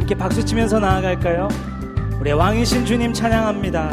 [0.00, 1.48] 함께 박수 치면서 나아갈까요?
[2.20, 3.90] 우리 왕이신 주님 찬양합니다.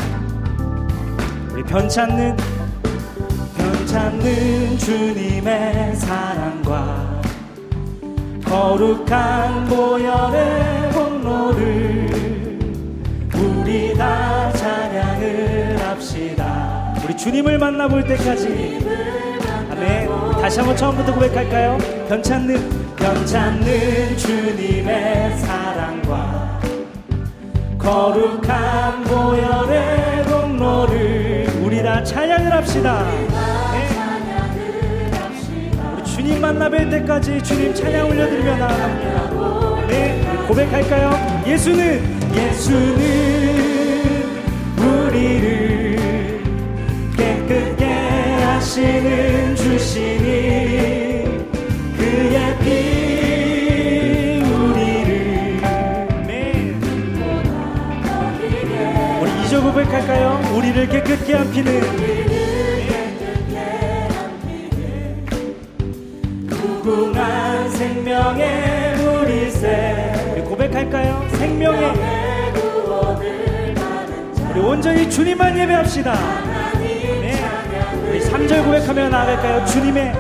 [1.52, 2.36] 우리 변찮는
[3.58, 7.22] 변찮는 주님의 사랑과
[8.46, 12.10] 거룩한 보혈의 공로를
[13.36, 16.96] 우리 다 찬양을 합시다.
[17.04, 18.80] 우리 주님을 만나볼 때까지
[19.72, 20.10] 아멘.
[20.42, 21.78] 다시 한번 처음부터 고백할까요?
[22.08, 25.67] 변찮는 변찮는 주님의 사랑
[26.08, 26.58] 과
[27.78, 33.04] 거룩한 보혈의 공로를 우리 다 찬양을 합시다.
[33.04, 33.28] 네.
[36.06, 39.88] 주님 만나 뵐 때까지 주님 찬양 올려드리며 나아갑니다.
[39.88, 41.44] 네, 고백할까요?
[41.46, 42.02] 예수는
[42.34, 43.00] 예수는
[44.78, 46.42] 우리를
[47.18, 51.26] 깨끗게 하시는 주시니
[51.98, 52.87] 그의 피
[59.88, 60.42] 고백할까요?
[60.54, 61.82] 우리를 깨끗게 한 피는
[66.50, 71.28] 무궁한 생명의 물이세 우리 고백할까요?
[71.32, 71.94] 생명의
[74.52, 76.14] 우리 온전히 주님만 예배합시다
[76.80, 77.42] 네.
[78.10, 79.66] 우리 3절 고백하며 나아갈까요?
[79.66, 80.14] 주님의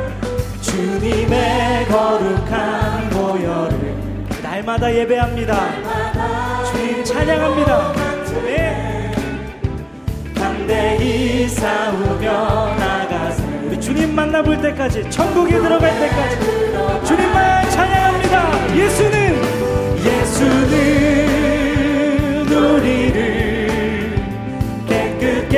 [0.61, 3.95] 주님의 거룩한 보혈을
[4.41, 8.06] 날마다 예배합니다 주님 찬양합니다 네.
[10.67, 13.41] 담대히 싸우며 나가세.
[13.65, 16.37] 우리 주님 만나볼 때까지 천국에 들어갈 때까지
[17.05, 18.75] 주님만 찬양합니다.
[18.75, 19.41] 예수는
[20.03, 20.67] 예수는
[22.51, 24.15] 우리를
[24.87, 25.57] 깨끗게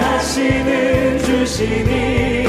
[0.00, 2.46] 하시는 주시니.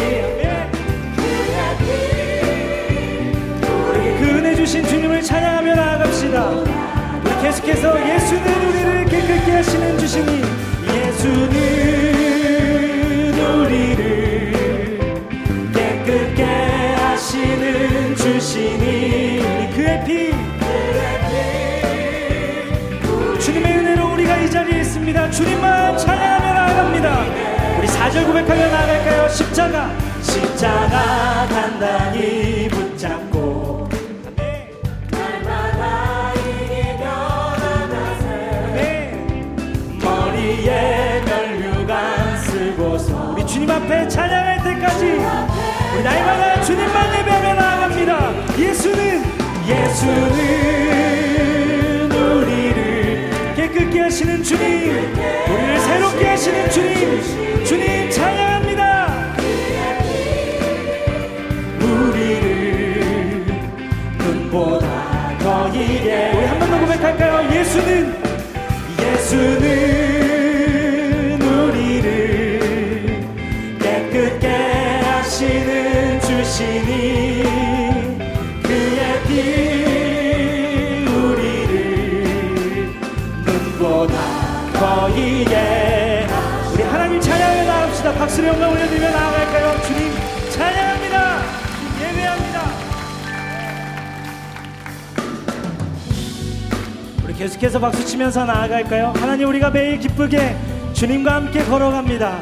[4.20, 6.50] 그 은혜 주신 주님을 찬양하며 나아갑시다.
[6.50, 10.47] 우리 계속해서 예수는 우리를 깨끗게 하시는 주시니
[18.68, 20.32] 주시니 그의 피
[23.40, 25.32] 주님의 은혜로 우리가 이 자리에 있습니다.
[25.32, 27.20] 주님만 찬양하며 나아갑니다.
[27.80, 29.30] 우리 4절 고백하며 나아갈까요?
[29.30, 29.90] 십자가.
[30.22, 33.88] 십자가 단단히 붙잡고
[35.12, 36.34] 날마다
[37.58, 38.26] 나가세
[38.76, 39.26] 네.
[40.04, 47.77] 머리에 면류관 쓰고서 우리 주님 앞에 찬양할 때까지 우리 날마다 주님만 예배하며 나아갑니다
[48.58, 49.24] 예수는
[49.68, 50.36] 예수는
[52.12, 54.92] 우리를 깨끗게 하시는 주님
[55.50, 59.36] 우리를 새롭게 하시는 주님 주님 찬양합니다.
[61.82, 63.46] 우리를
[64.18, 67.50] 눈보다 더 이게 우리 한 번 더 고백할까요?
[67.60, 68.14] 예수는
[69.00, 70.17] 예수는
[88.58, 90.12] 영광 올려드리며 나아갈까요 주님
[90.50, 91.42] 찬양합니다
[92.02, 92.64] 예배합니다
[97.24, 99.14] 우리 계속해서 박수 치면서 나아갈까요?
[99.18, 100.58] 하나님 우리가 매일 기쁘게
[100.94, 102.40] 주님과 함께 걸어갑니다.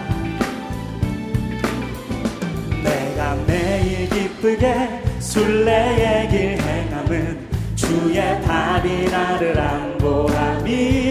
[2.82, 11.05] 내가 매일 기쁘게 순례의 길 행함은 주의 발이 나를 안보함이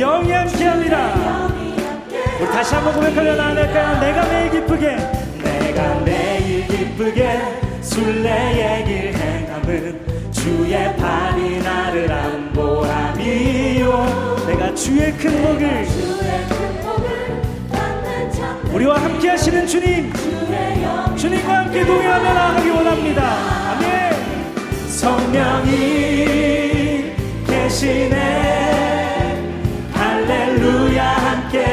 [0.00, 1.48] 영이 함께합니다.
[2.40, 4.00] 우리 다시 한번 고백하려 나아갈까요?
[4.00, 4.96] 내가 매일 기쁘게
[5.42, 7.38] 내가 매일 기쁘게
[7.82, 13.90] 순례의 길 행함은 주의 발이 나를 안보함이요
[14.46, 15.86] 내가 주의 큰 복을
[18.72, 20.10] 우리와 함께 하시는 주님
[21.14, 23.22] 주님과 함께 동행하며 나아가기 원합니다
[23.72, 24.14] 아멘
[24.88, 25.76] 성령이
[27.46, 28.79] 계시네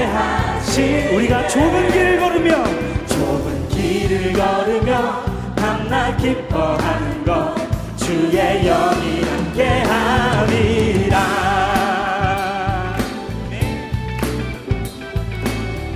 [0.07, 2.63] 하신 우리가 좁은 길을 걸으며
[3.07, 5.23] 좁은 길을 걸으며
[5.55, 7.55] 밤낮 기뻐하는 것
[7.97, 11.47] 주의 영이 함께 함이라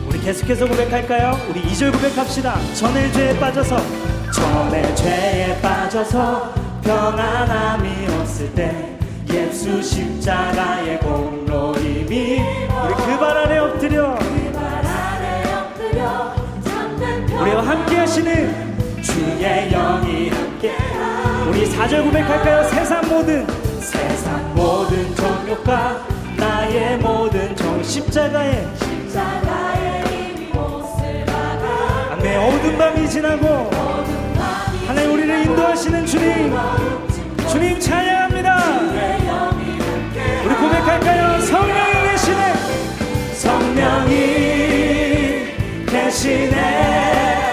[0.08, 1.40] 우리 계속해서 고백할까요?
[1.50, 2.56] 우리 2절 고백합시다.
[2.76, 3.78] 전의 죄에 빠져서
[4.34, 6.54] 전의 죄에 빠져서
[6.84, 8.91] 평안함이 없을 때
[9.34, 12.42] 예수 십자가의 공로 이미
[12.84, 14.18] 우리 그발 아래 엎드려.
[17.42, 20.76] 우리와 함께 하시는 주의 영이 함께.
[21.48, 22.64] 우리 4절 고백할까요?
[22.66, 23.48] 세상 모든
[23.80, 26.06] 세상 모든 정욕과
[26.38, 28.68] 나의 모든 정 십자가에.
[28.78, 33.70] 십자가에 이미 못을 박아 아멘 어두운 밤이 지나고
[34.88, 36.54] 하나님 우리를 인도하시는 주님.
[37.50, 38.21] 주님 찬양
[40.92, 41.40] 고백할까요?
[41.42, 42.54] 성령이 계시네.
[43.36, 44.12] 성령이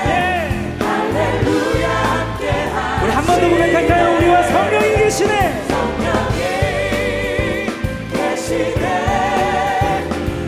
[0.08, 0.48] 예.
[0.80, 4.16] 할렐루야 함께하 우리 한 번 더 고백할까요?
[4.16, 5.62] 우리와 성령이 계시네.
[5.68, 6.40] 성령이
[8.12, 8.84] 계시네.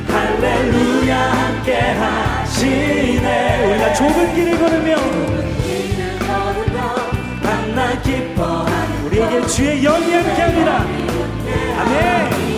[0.08, 3.66] 할렐루야 함께 하시네.
[3.70, 4.96] 우리가 좁은 길을 걸으며
[5.62, 6.78] 길을 걸으며
[7.42, 10.84] 만나 기뻐하는 우리에게 주의 영이 함께 합니다.
[11.78, 12.49] 아멘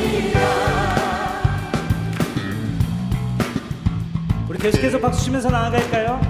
[4.62, 6.20] 계속해서 박수 치면서 나아갈까요?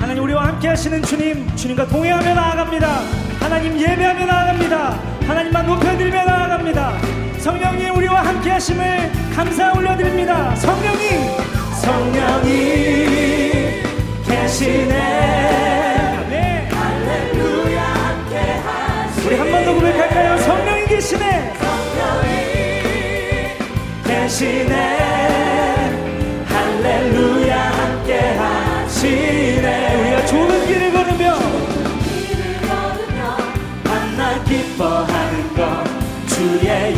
[0.00, 3.00] 하나님 우리와 함께 하시는 주님 주님과 동행하며 나아갑니다.
[3.40, 4.98] 하나님 예배하며 나아갑니다.
[5.26, 6.98] 하나님만 높여드리며 나아갑니다.
[7.38, 10.54] 성령님 우리와 함께 하심을 감사 올려드립니다.
[10.56, 11.08] 성령이
[11.82, 12.52] 성령이
[14.26, 14.94] 계시네.
[16.70, 20.38] 할렐루야 함께 하시 우리 한 번 더 고백할까요?
[20.38, 21.54] 성령이 계시네.
[21.58, 22.32] 성령이
[24.04, 24.91] 계시네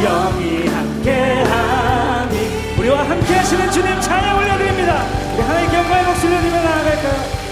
[0.05, 2.39] 영이 함께하니
[2.79, 5.05] 우리와 함께 하시는 주님 찬양 올려드립니다
[5.35, 7.45] 우리 하나님께 영광의 목소리 올리며 나아갈까요?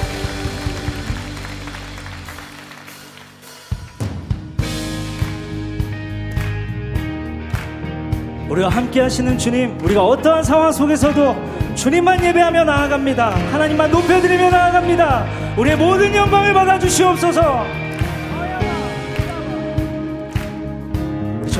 [8.52, 13.30] 우리와 함께 하시는 주님, 우리가 어떠한 상황 속에서도 주님만 예배하며 나아갑니다.
[13.50, 15.24] 하나님만 높여드리며 나아갑니다.
[15.56, 17.81] 우리의 모든 영광을 받아주시옵소서.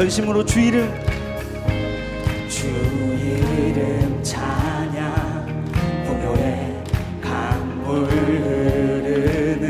[0.02, 0.92] 전심으로 주 이름,
[2.48, 5.72] 주 이름 찬양,
[6.04, 6.82] 풍요의
[7.22, 9.60] 강물 흐르는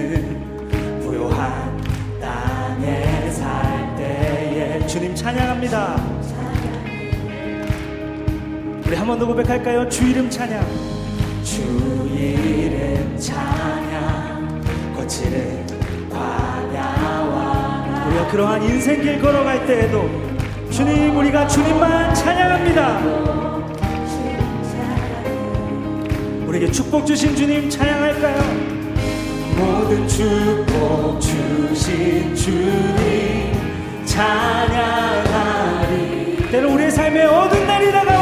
[1.02, 1.76] 부요한
[2.18, 5.96] 땅에 살 때에 주님 찬양합니다.
[8.86, 9.86] 우리 한 번 더 고백할까요?
[9.90, 10.64] 주 이름 찬양
[18.32, 20.08] 그러한 인생길 걸어갈 때에도
[20.70, 22.98] 주님 우리가 주님만 찬양합니다
[26.46, 28.42] 우리에게 축복 주신 주님 찬양할까요?
[29.54, 33.52] 모든 축복 주신 주님
[34.06, 35.28] 찬양하리
[36.50, 38.21] 때로 우리의 삶에 어두운 날이 다가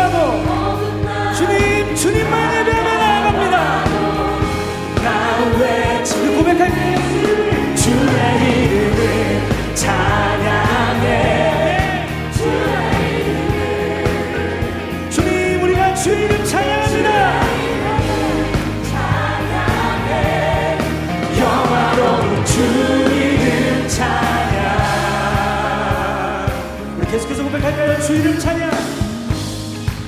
[27.10, 28.00] 계속해서 고백할까요?
[28.02, 28.70] 주 이름 찬양.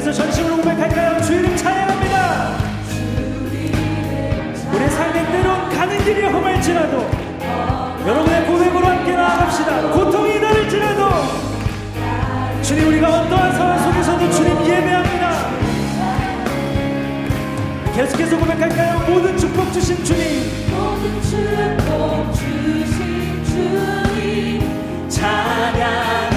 [0.00, 1.20] 계속해서 전심으로 고백할까요.
[1.22, 2.56] 주 이름 찬양합니다.
[4.72, 7.10] 우리의 삶에 때론 가는 길이 험할지라도
[8.06, 9.90] 여러분의 고백으로 함께 나아갑시다.
[9.90, 11.10] 고통이 다를지라도
[12.62, 15.50] 주님 우리가 어떠한 상황 속에서도 주님 예배합니다.
[17.94, 19.00] 계속해서 고백할까요?
[19.06, 20.70] 모든 축복 주신 주님.
[20.70, 25.08] 모든 축복 주신 주님.
[25.10, 26.29] 찬양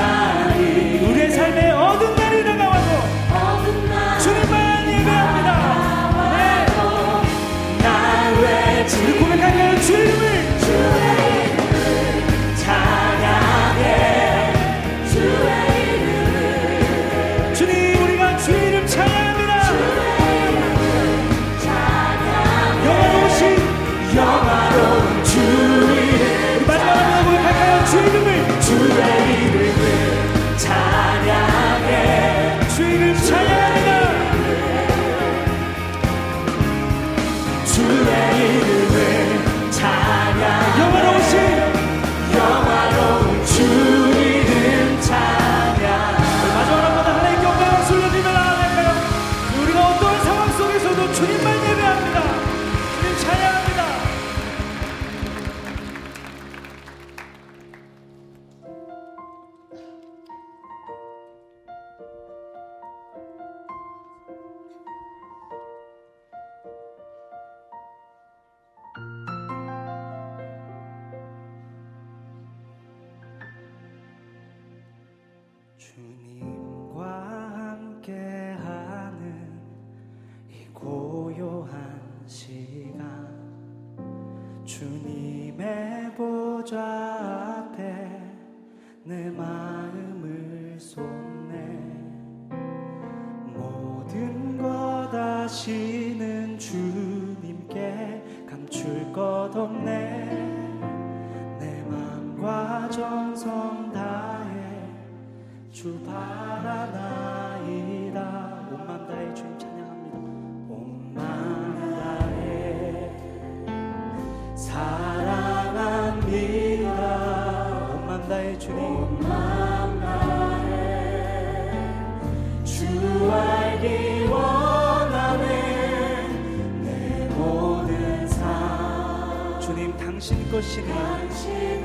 [89.36, 89.83] 내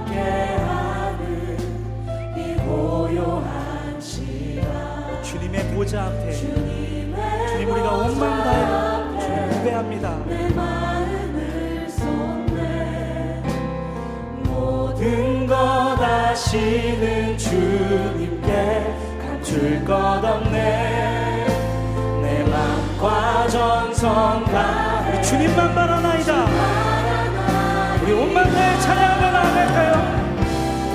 [0.04, 1.58] 함께하는
[2.36, 5.22] 이 고요한 시간.
[5.22, 6.32] 주님의 보좌 앞에.
[6.32, 7.14] 주님
[7.70, 10.73] 우리가 온 마음 다해 주님 예배합니다
[16.34, 21.46] 아시는 주님께 감출 것 없네.
[22.22, 26.46] 내 맘과 정성 다 우리 주님만 바라나이다.
[28.02, 29.92] 우리 온맘 다해 찬양하며 나아갈까요?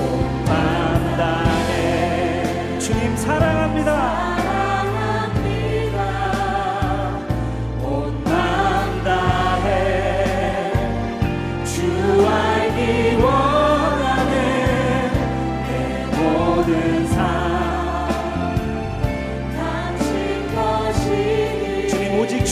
[0.02, 4.49] 온맘 다해 주님 사랑합니다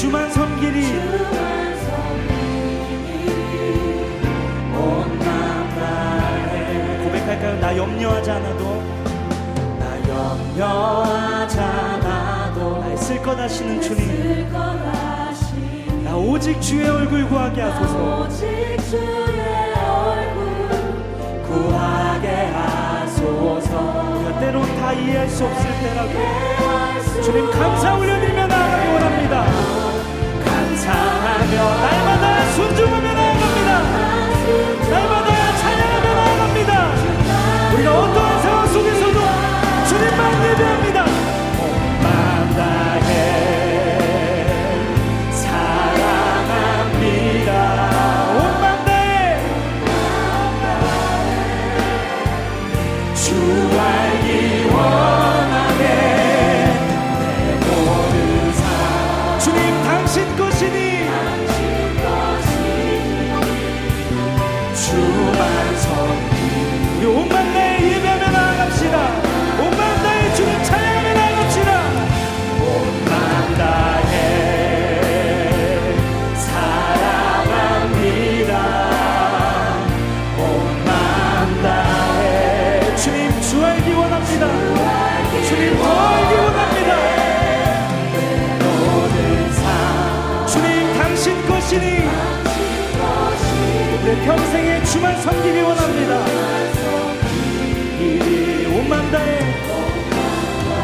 [0.09, 0.87] 주만 섬기리.
[0.87, 1.29] 주만
[5.75, 7.61] 다해 고백할까요?
[7.61, 8.83] 나 염려하지 않아도.
[9.79, 12.79] 나 염려하지 않아도.
[12.79, 14.51] 나의 쓸것 하시는 주님.
[14.51, 18.23] 것나 오직 주의 얼굴 구하게 하소서.
[18.23, 18.47] 오직
[18.89, 24.15] 주의 얼굴 구하게 하소서.
[24.17, 29.88] 우리가 때론 다 이해할 수 없을 때라도 주님 감사 올려드리며 나아가기 원합니다
[30.89, 33.71] 감사하며 날마다 순종하며 나아갑니다.
[34.91, 36.95] 날마다 찬양하며 나아갑니다.
[37.75, 39.21] 우리가 어떠한 상황 속에서도
[39.89, 41.08] 주님만 예배합니다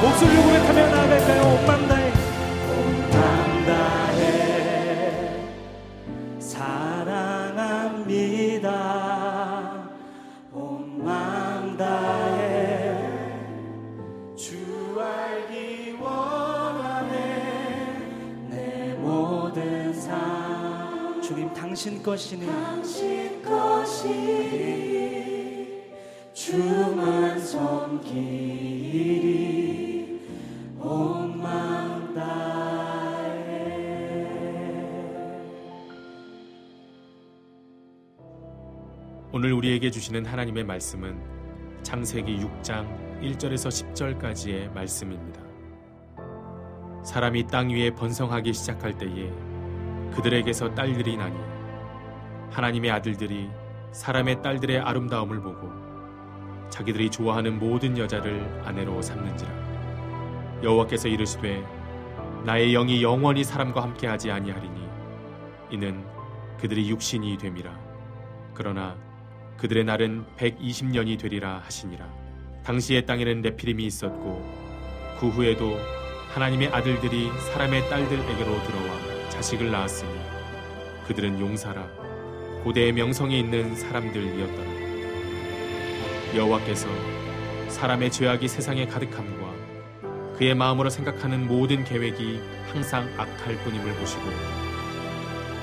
[0.04, 1.42] 목소리로 고백하며 나아갈까요?
[1.44, 2.12] 온맘 다해.
[2.68, 4.20] 온맘 다해.
[6.38, 7.48] 사랑합니다.
[10.52, 13.08] 온맘 다해.
[14.36, 17.16] 주 알기 원하네.
[18.50, 21.22] 내 모든 삶.
[21.22, 22.44] 주님 당신 것이니.
[22.46, 24.04] 당신 것이
[26.34, 28.73] 주만 섬기
[39.36, 41.20] 오늘 우리에게 주시는 하나님의 말씀은
[41.82, 45.40] 창세기 6장 1절에서 10절까지의 말씀입니다.
[47.04, 49.32] 사람이 땅 위에 번성하기 시작할 때에
[50.14, 51.36] 그들에게서 딸들이 나니
[52.52, 53.50] 하나님의 아들들이
[53.90, 55.68] 사람의 딸들의 아름다움을 보고
[56.70, 61.66] 자기들이 좋아하는 모든 여자를 아내로 삼는지라 여호와께서 이르시되
[62.44, 64.88] 나의 영이 영원히 사람과 함께하지 아니하리니
[65.72, 66.06] 이는
[66.60, 67.76] 그들이 육신이 됨이라
[68.54, 68.96] 그러나
[69.64, 72.06] 그들의 날은 120년이 되리라 하시니라
[72.64, 74.44] 당시의 땅에는 네피림이 있었고
[75.18, 75.78] 그 후에도
[76.34, 80.12] 하나님의 아들들이 사람의 딸들에게로 들어와 자식을 낳았으니
[81.06, 81.82] 그들은 용사라
[82.62, 84.70] 고대의 명성이 있는 사람들이었더라.
[86.36, 86.86] 여호와께서
[87.68, 92.38] 사람의 죄악이 세상에 가득함과 그의 마음으로 생각하는 모든 계획이
[92.70, 94.24] 항상 악할 뿐임을 보시고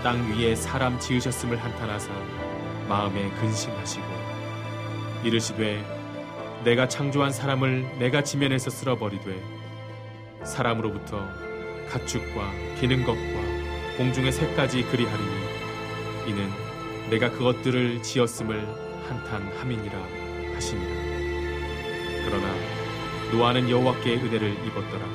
[0.02, 2.41] 땅 위에 사람 지으셨음을 한탄하사
[2.92, 4.04] 마음에 근심하시고
[5.24, 5.82] 이르시되
[6.66, 9.42] 내가 창조한 사람을 내가 지면에서 쓸어버리되
[10.44, 11.26] 사람으로부터
[11.90, 15.32] 가축과 기는 것과 공중의 새까지 그리하리니
[16.28, 16.50] 이는
[17.10, 18.62] 내가 그것들을 지었음을
[19.08, 19.98] 한탄함이니라
[20.56, 20.92] 하시니라.
[22.26, 22.54] 그러나
[23.32, 25.06] 노아는 여호와께의 은혜를 입었더라.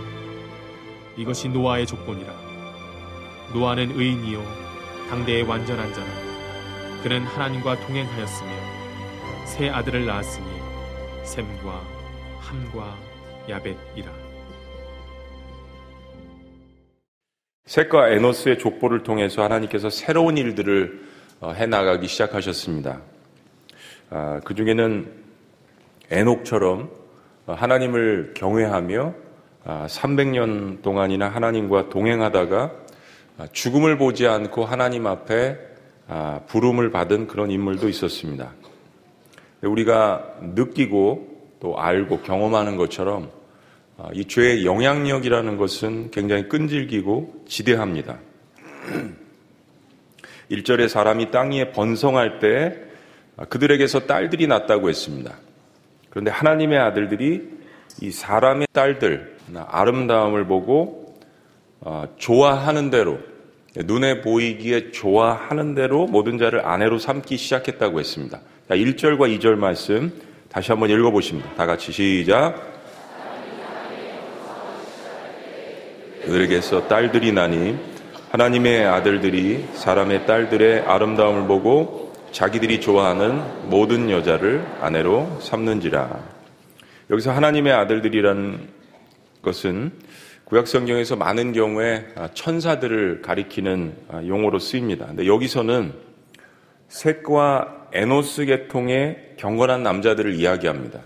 [1.18, 2.32] 이것이 노아의 조건이라.
[3.52, 4.42] 노아는 의인이요
[5.10, 6.25] 당대의 완전한 자라
[7.02, 8.50] 그는 하나님과 동행하였으며
[9.44, 10.46] 세 아들을 낳았으니
[11.24, 11.82] 셈과
[12.40, 12.96] 함과
[13.48, 14.12] 야벳이라
[17.66, 21.06] 셋과 에노스의 족보를 통해서 하나님께서 새로운 일들을
[21.40, 23.00] 어, 해나가기 시작하셨습니다.
[24.10, 25.10] 아, 그 중에는
[26.10, 26.90] 에녹처럼
[27.46, 29.14] 하나님을 경외하며
[29.64, 32.72] 300년 아, 동안이나 하나님과 동행하다가
[33.38, 35.58] 아, 죽음을 보지 않고 하나님 앞에
[36.46, 38.52] 부름을 받은 그런 인물도 있었습니다.
[39.62, 43.30] 우리가 느끼고 또 알고 경험하는 것처럼
[44.12, 48.18] 이 죄의 영향력이라는 것은 굉장히 끈질기고 지대합니다.
[50.50, 52.78] 1절에 사람이 땅 위에 번성할 때
[53.48, 55.34] 그들에게서 딸들이 났다고 했습니다.
[56.10, 57.56] 그런데 하나님의 아들들이
[58.00, 61.14] 이 사람의 딸들, 아름다움을 보고
[61.80, 63.18] 어, 좋아하는 대로,
[63.84, 68.40] 눈에 보이기에 좋아하는 대로 모든 자를 아내로 삼기 시작했다고 했습니다.
[68.68, 70.12] 자, 1절과 2절 말씀
[70.48, 71.54] 다시 한번 읽어보십니다.
[71.54, 72.74] 다 같이 시작.
[76.24, 77.76] 그들에게서 딸들이 나니
[78.30, 86.36] 하나님의 아들들이 사람의 딸들의 아름다움을 보고 자기들이 좋아하는 모든 여자를 아내로 삼는지라.
[87.10, 88.68] 여기서 하나님의 아들들이라는
[89.42, 89.92] 것은
[90.46, 93.96] 구약 성경에서 많은 경우에 천사들을 가리키는
[94.28, 95.06] 용어로 쓰입니다.
[95.06, 95.92] 근데 여기서는
[96.86, 101.00] 셋과 에노스 계통의 경건한 남자들을 이야기합니다.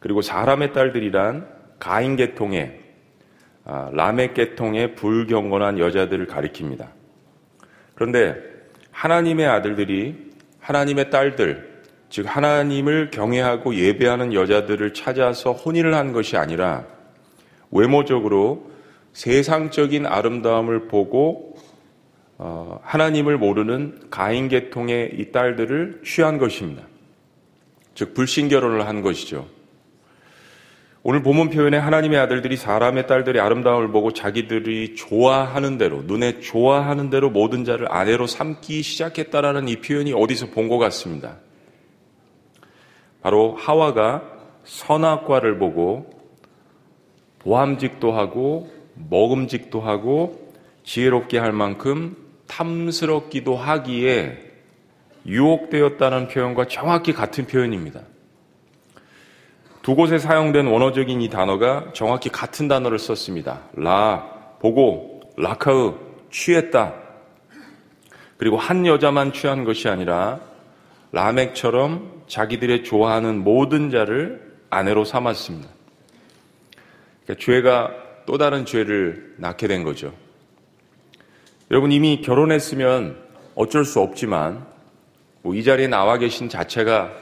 [0.00, 1.46] 그리고 사람의 딸들이란
[1.78, 2.80] 가인 계통의
[3.66, 6.88] 아, 라멕 계통의 불경건한 여자들을 가리킵니다.
[7.94, 8.36] 그런데
[8.90, 16.93] 하나님의 아들들이 하나님의 딸들, 즉 하나님을 경외하고 예배하는 여자들을 찾아서 혼인을 한 것이 아니라
[17.74, 18.70] 외모적으로
[19.12, 21.56] 세상적인 아름다움을 보고
[22.38, 26.82] 어, 하나님을 모르는 가인 계통의 이 딸들을 취한 것입니다.
[27.94, 29.46] 즉 불신 결혼을 한 것이죠.
[31.04, 37.28] 오늘 본문 표현에 하나님의 아들들이 사람의 딸들의 아름다움을 보고 자기들이 좋아하는 대로, 눈에 좋아하는 대로
[37.28, 41.36] 모든 자를 아내로 삼기 시작했다라는 이 표현이 어디서 본 것 같습니다.
[43.20, 44.22] 바로 하와가
[44.64, 46.13] 선악과를 보고
[47.44, 50.52] 보함직도 하고 먹음직도 하고
[50.84, 54.38] 지혜롭게 할 만큼 탐스럽기도 하기에
[55.26, 58.00] 유혹되었다는 표현과 정확히 같은 표현입니다.
[59.82, 63.60] 두 곳에 사용된 원어적인 이 단어가 정확히 같은 단어를 썼습니다.
[63.74, 64.26] 라,
[64.58, 65.94] 보고, 라카으,
[66.30, 66.94] 취했다.
[68.38, 70.40] 그리고 한 여자만 취한 것이 아니라
[71.12, 75.73] 라멕처럼 자기들의 좋아하는 모든 자를 아내로 삼았습니다.
[77.24, 77.90] 그러니까 죄가
[78.26, 80.14] 또 다른 죄를 낳게 된 거죠.
[81.70, 83.16] 여러분 이미 결혼했으면
[83.54, 84.66] 어쩔 수 없지만
[85.44, 87.12] 뭐 이 자리에 나와 계신 자체가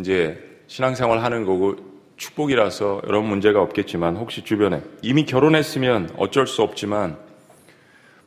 [0.00, 1.76] 이제 신앙생활 하는 거고
[2.16, 7.18] 축복이라서 여러분 문제가 없겠지만 혹시 주변에 이미 결혼했으면 어쩔 수 없지만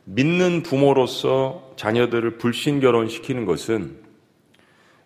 [0.04, 3.96] 믿는 부모로서 자녀들을 불신 결혼시키는 것은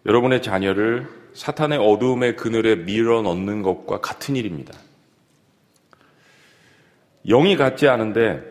[0.04, 4.74] 여러분의 자녀를 사탄의 어두움의 그늘에 밀어 넣는 것과 같은 일입니다.
[7.26, 8.42] 영이 같지 않은데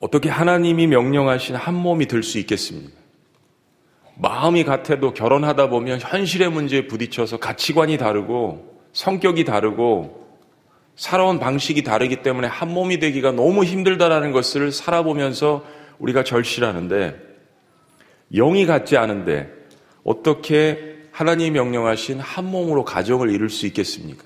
[0.00, 2.96] 어떻게 하나님이 명령하신 한 몸이 될 수 있겠습니까?
[4.20, 10.26] 마음이 같아도 결혼하다 보면 현실의 문제에 부딪혀서 가치관이 다르고 성격이 다르고
[10.96, 15.64] 살아온 방식이 다르기 때문에 한 몸이 되기가 너무 힘들다라는 것을 살아보면서
[16.00, 17.16] 우리가 절실하는데
[18.34, 19.52] 영이 같지 않은데
[20.02, 24.24] 어떻게 하나님이 명령하신 한 몸으로 가정을 이룰 수 있겠습니까?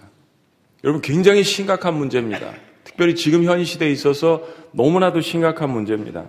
[0.84, 2.52] 여러분 굉장히 심각한 문제입니다.
[2.92, 6.26] 특별히 지금 현 시대에 있어서 너무나도 심각한 문제입니다.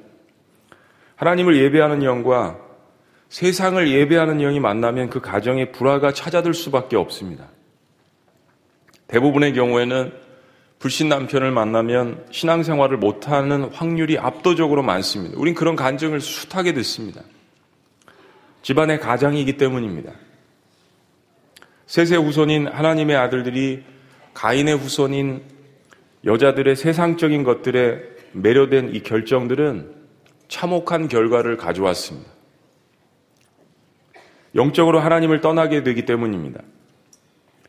[1.16, 2.58] 하나님을 예배하는 영과
[3.30, 7.48] 세상을 예배하는 영이 만나면 그 가정에 불화가 찾아들 수밖에 없습니다.
[9.08, 10.14] 대부분의 경우에는
[10.80, 15.38] 불신 남편을 만나면 신앙생활을 못하는 확률이 압도적으로 많습니다.
[15.38, 17.22] 우린 그런 간증을 숱하게 듣습니다.
[18.62, 20.14] 집안의 가장이기 때문입니다.
[21.88, 23.84] 셋의 후손인 하나님의 아들들이
[24.34, 25.53] 가인의 후손인
[26.26, 28.02] 여자들의 세상적인 것들에
[28.34, 29.92] 매료된 이 결정들은
[30.48, 32.32] 참혹한 결과를 가져왔습니다.
[34.56, 36.62] 영적으로 하나님을 떠나게 되기 때문입니다.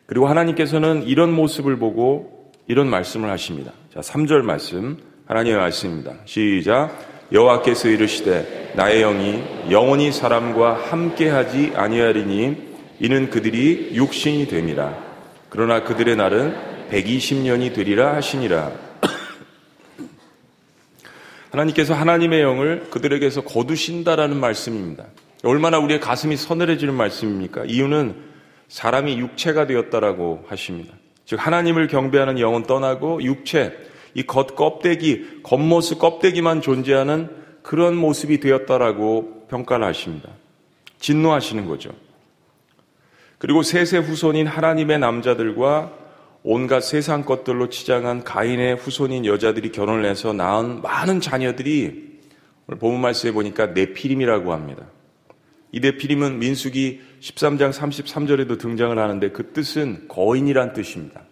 [0.07, 3.73] 그리고 하나님께서는 이런 모습을 보고 이런 말씀을 하십니다.
[3.93, 4.99] 자, 3절 말씀.
[5.27, 6.17] 하나님의 말씀입니다.
[6.27, 6.99] 시작.
[7.33, 15.03] 여호와께서 이르시되 나의 영이 영원히 사람과 함께하지 아니하리니 이는 그들이 육신이 됨이라.
[15.49, 18.71] 그러나 그들의 날은 120년이 되리라 하시니라.
[21.51, 25.07] 하나님께서 하나님의 영을 그들에게서 거두신다라는 말씀입니다.
[25.43, 27.65] 얼마나 우리의 가슴이 서늘해지는 말씀입니까?
[27.67, 28.17] 이유는
[28.69, 30.95] 사람이 육체가 되었다라고 하십니다.
[31.27, 33.77] 즉 하나님을 경배하는 영은 떠나고 육체,
[34.15, 37.29] 이 겉 껍데기, 겉모습 껍데기만 존재하는
[37.63, 40.29] 그런 모습이 되었다라고 평가를 하십니다.
[40.99, 41.91] 진노하시는 거죠.
[43.39, 46.04] 그리고 셋의 후손인 하나님의 남자들과
[46.47, 52.21] 온갖 세상 것들로 치장한 가인의 후손인 여자들이 결혼을 해서 낳은 많은 자녀들이
[52.67, 54.85] 오늘 본문 말씀에 보니까 네피림이라고 합니다.
[55.73, 61.23] 이 네피림은 민수기 13장 33절에도 등장을 하는데 그 뜻은 거인이란 뜻입니다.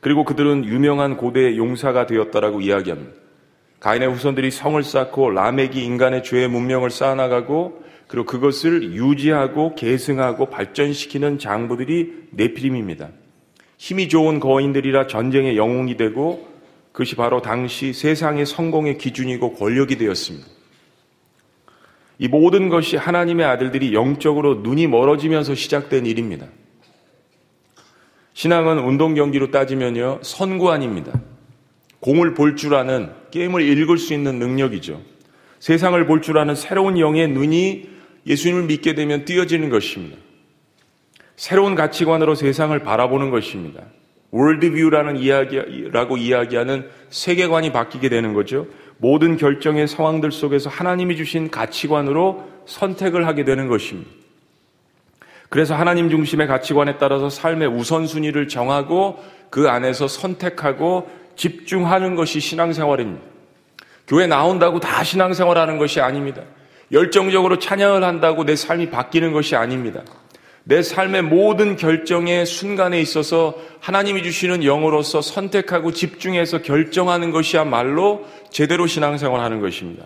[0.00, 3.12] 그리고 그들은 유명한 고대 용사가 되었다라고 이야기합니다.
[3.80, 12.28] 가인의 후손들이 성을 쌓고 라멕이 인간의 죄의 문명을 쌓아나가고 그리고 그것을 유지하고 계승하고 발전시키는 장부들이
[12.32, 13.21] 네피림입니다.
[13.82, 16.46] 힘이 좋은 거인들이라 전쟁의 영웅이 되고
[16.92, 20.46] 그것이 바로 당시 세상의 성공의 기준이고 권력이 되었습니다.
[22.20, 26.46] 이 모든 것이 하나님의 아들들이 영적으로 눈이 멀어지면서 시작된 일입니다.
[28.34, 31.20] 신앙은 운동 경기로 따지면요, 선구안입니다.
[31.98, 35.02] 공을 볼 줄 아는, 게임을 읽을 수 있는 능력이죠.
[35.58, 37.88] 세상을 볼 줄 아는 새로운 영의 눈이
[38.28, 40.18] 예수님을 믿게 되면 띄어지는 것입니다.
[41.42, 43.82] 새로운 가치관으로 세상을 바라보는 것입니다.
[44.30, 48.68] 월드뷰라는 이야기라고 이야기하는 세계관이 바뀌게 되는 거죠.
[48.98, 54.08] 모든 결정의 상황들 속에서 하나님이 주신 가치관으로 선택을 하게 되는 것입니다.
[55.48, 59.18] 그래서 하나님 중심의 가치관에 따라서 삶의 우선순위를 정하고
[59.50, 63.20] 그 안에서 선택하고 집중하는 것이 신앙생활입니다.
[64.06, 66.42] 교회 나온다고 다 신앙생활 하는 것이 아닙니다.
[66.92, 70.02] 열정적으로 찬양을 한다고 내 삶이 바뀌는 것이 아닙니다.
[70.64, 79.40] 내 삶의 모든 결정의 순간에 있어서 하나님이 주시는 영으로서 선택하고 집중해서 결정하는 것이야말로 제대로 신앙생활
[79.40, 80.04] 하는 것입니다.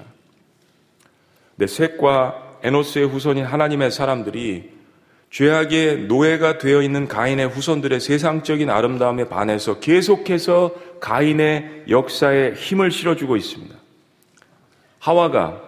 [1.56, 4.76] 내 셋과 에노스의 후손인 하나님의 사람들이
[5.30, 13.74] 죄악의 노예가 되어 있는 가인의 후손들의 세상적인 아름다움에 반해서 계속해서 가인의 역사에 힘을 실어주고 있습니다.
[14.98, 15.60] 하와가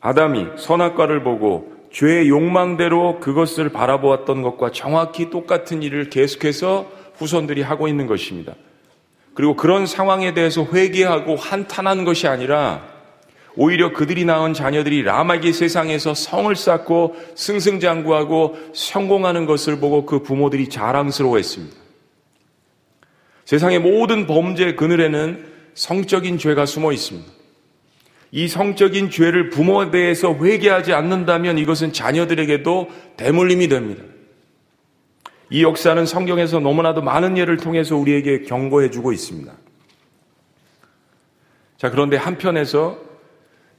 [0.00, 8.06] 아담이 선악과를 보고 죄의 욕망대로 그것을 바라보았던 것과 정확히 똑같은 일을 계속해서 후손들이 하고 있는
[8.06, 8.54] 것입니다.
[9.34, 12.88] 그리고 그런 상황에 대해서 회개하고 한탄한 것이 아니라
[13.56, 21.76] 오히려 그들이 낳은 자녀들이 라마기 세상에서 성을 쌓고 승승장구하고 성공하는 것을 보고 그 부모들이 자랑스러워했습니다.
[23.44, 27.39] 세상의 모든 범죄 그늘에는 성적인 죄가 숨어 있습니다.
[28.32, 34.04] 이 성적인 죄를 부모에 대해서 회개하지 않는다면 이것은 자녀들에게도 대물림이 됩니다.
[35.50, 39.52] 이 역사는 성경에서 너무나도 많은 예를 통해서 우리에게 경고해 주고 있습니다.
[41.76, 42.98] 자, 그런데 한편에서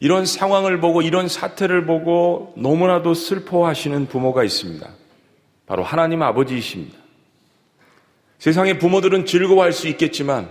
[0.02, 4.90] 이런 상황을 보고 이런 사태를 보고 너무나도 슬퍼하시는 부모가 있습니다.
[5.66, 6.98] 바로 하나님 아버지이십니다.
[8.40, 10.50] 세상의 부모들은 즐거워할 수 있겠지만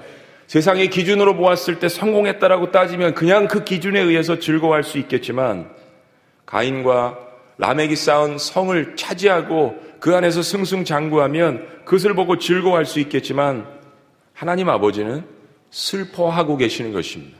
[0.51, 5.71] 세상의 기준으로 보았을 때 성공했다라고 따지면 그냥 그 기준에 의해서 즐거워할 수 있겠지만
[6.45, 7.17] 가인과
[7.59, 13.65] 라멕이 쌓은 성을 차지하고 그 안에서 승승장구하면 그것을 보고 즐거워할 수 있겠지만
[14.33, 15.25] 하나님 아버지는
[15.71, 17.39] 슬퍼하고 계시는 것입니다.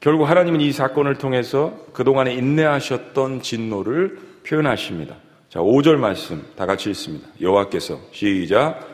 [0.00, 5.14] 결국 하나님은 이 사건을 통해서 그동안에 인내하셨던 진노를 표현하십니다.
[5.50, 7.28] 자, 5절 말씀 다 같이 읽습니다.
[7.40, 8.89] 여호와께서 시작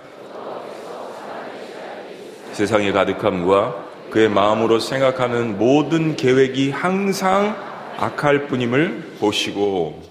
[2.57, 7.55] 세상의 가득함과 그의 마음으로 생각하는 모든 계획이 항상
[7.99, 10.03] 악할 뿐임을 보시고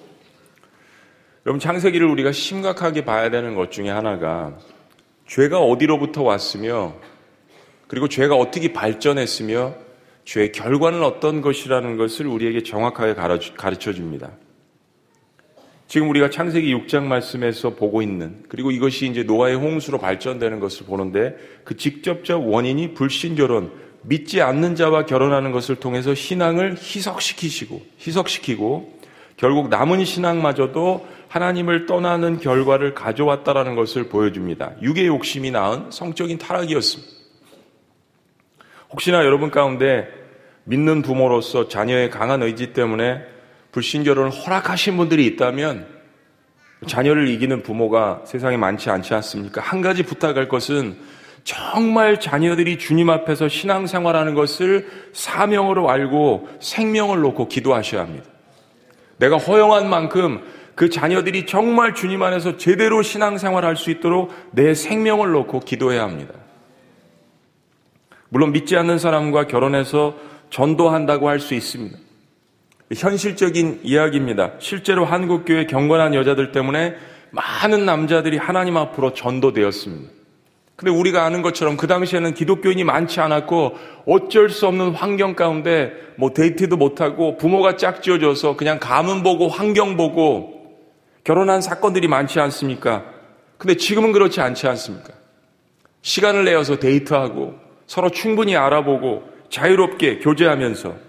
[1.48, 4.56] 여러분 창세기를 우리가 심각하게 봐야 되는 것 중에 하나가
[5.28, 6.94] 죄가 어디로부터 왔으며
[7.88, 9.74] 그리고 죄가 어떻게 발전했으며
[10.26, 14.30] 죄의 결과는 어떤 것이라는 것을 우리에게 정확하게 가르쳐 줍니다.
[15.88, 21.36] 지금 우리가 창세기 6장 말씀에서 보고 있는 그리고 이것이 이제 노아의 홍수로 발전되는 것을 보는데
[21.64, 23.72] 그 직접적 원인이 불신 결혼,
[24.02, 29.00] 믿지 않는 자와 결혼하는 것을 통해서 신앙을 희석시키시고 희석시키고
[29.38, 34.76] 결국 남은 신앙마저도 하나님을 떠나는 결과를 가져왔다라는 것을 보여줍니다.
[34.82, 37.14] 육의 욕심이 낳은 성적인 타락이었습니다.
[38.92, 40.08] 혹시나 여러분 가운데
[40.64, 43.35] 믿는 부모로서 자녀의 강한 의지 때문에
[43.76, 45.86] 불신결혼을 허락하신 분들이 있다면
[46.88, 49.62] 자녀를 이기는 부모가 세상에 많지 않지 않습니까?
[49.62, 50.96] 한 가지 부탁할 것은
[51.44, 58.26] 정말 자녀들이 주님 앞에서 신앙생활하는 것을 사명으로 알고 생명을 놓고 기도하셔야 합니다.
[59.18, 60.42] 내가 허용한 만큼
[60.74, 66.34] 그 자녀들이 정말 주님 안에서 제대로 신앙생활할 수 있도록 내 생명을 놓고 기도해야 합니다.
[68.30, 70.16] 물론 믿지 않는 사람과 결혼해서
[70.50, 72.05] 전도한다고 할 수 있습니다.
[72.94, 74.54] 현실적인 이야기입니다.
[74.60, 76.96] 실제로 한국교회 경건한 여자들 때문에
[77.32, 80.12] 많은 남자들이 하나님 앞으로 전도되었습니다.
[80.76, 86.32] 근데 우리가 아는 것처럼 그 당시에는 기독교인이 많지 않았고 어쩔 수 없는 환경 가운데 뭐
[86.32, 90.54] 데이트도 못하고 부모가 짝지어져서 그냥 가문 보고 환경 보고
[91.24, 93.06] 결혼한 사건들이 많지 않습니까?
[93.58, 95.14] 근데 지금은 그렇지 않지 않습니까?
[96.02, 97.56] 시간을 내어서 데이트하고
[97.88, 101.05] 서로 충분히 알아보고 자유롭게 교제하면서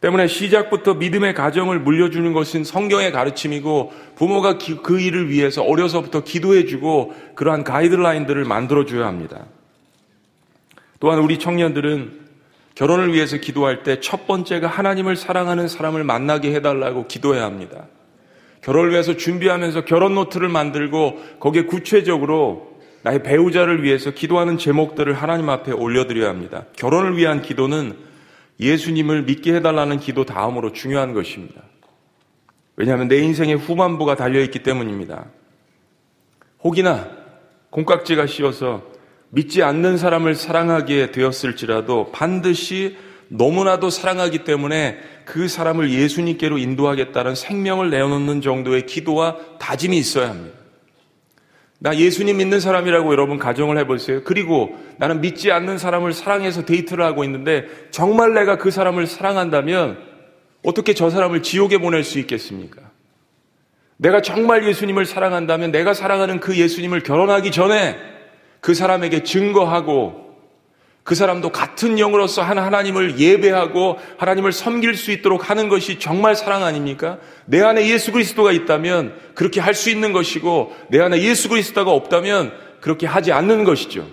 [0.00, 7.64] 때문에 시작부터 믿음의 가정을 물려주는 것은 성경의 가르침이고 부모가 그 일을 위해서 어려서부터 기도해주고 그러한
[7.64, 9.46] 가이드라인들을 만들어줘야 합니다.
[11.00, 12.28] 또한 우리 청년들은
[12.76, 17.86] 결혼을 위해서 기도할 때 첫 번째가 하나님을 사랑하는 사람을 만나게 해달라고 기도해야 합니다.
[18.62, 25.72] 결혼을 위해서 준비하면서 결혼 노트를 만들고 거기에 구체적으로 나의 배우자를 위해서 기도하는 제목들을 하나님 앞에
[25.72, 26.66] 올려드려야 합니다.
[26.76, 28.07] 결혼을 위한 기도는
[28.60, 31.62] 예수님을 믿게 해달라는 기도 다음으로 중요한 것입니다.
[32.76, 35.26] 왜냐하면 내 인생의 후반부가 달려있기 때문입니다.
[36.62, 37.10] 혹이나
[37.70, 38.82] 콩깍지가 씌어서
[39.30, 42.96] 믿지 않는 사람을 사랑하게 되었을지라도 반드시
[43.28, 50.57] 너무나도 사랑하기 때문에 그 사람을 예수님께로 인도하겠다는 생명을 내어놓는 정도의 기도와 다짐이 있어야 합니다.
[51.80, 54.22] 나 예수님 믿는 사람이라고 여러분 가정을 해보세요.
[54.24, 59.98] 그리고 나는 믿지 않는 사람을 사랑해서 데이트를 하고 있는데 정말 내가 그 사람을 사랑한다면
[60.64, 62.82] 어떻게 저 사람을 지옥에 보낼 수 있겠습니까?
[63.96, 67.96] 내가 정말 예수님을 사랑한다면 내가 사랑하는 그 예수님을 결혼하기 전에
[68.60, 70.27] 그 사람에게 증거하고
[71.08, 76.64] 그 사람도 같은 영으로서 한 하나님을 예배하고 하나님을 섬길 수 있도록 하는 것이 정말 사랑
[76.64, 77.16] 아닙니까?
[77.46, 82.52] 내 안에 예수 그리스도가 있다면 그렇게 할 수 있는 것이고 내 안에 예수 그리스도가 없다면
[82.82, 84.06] 그렇게 하지 않는 것이죠.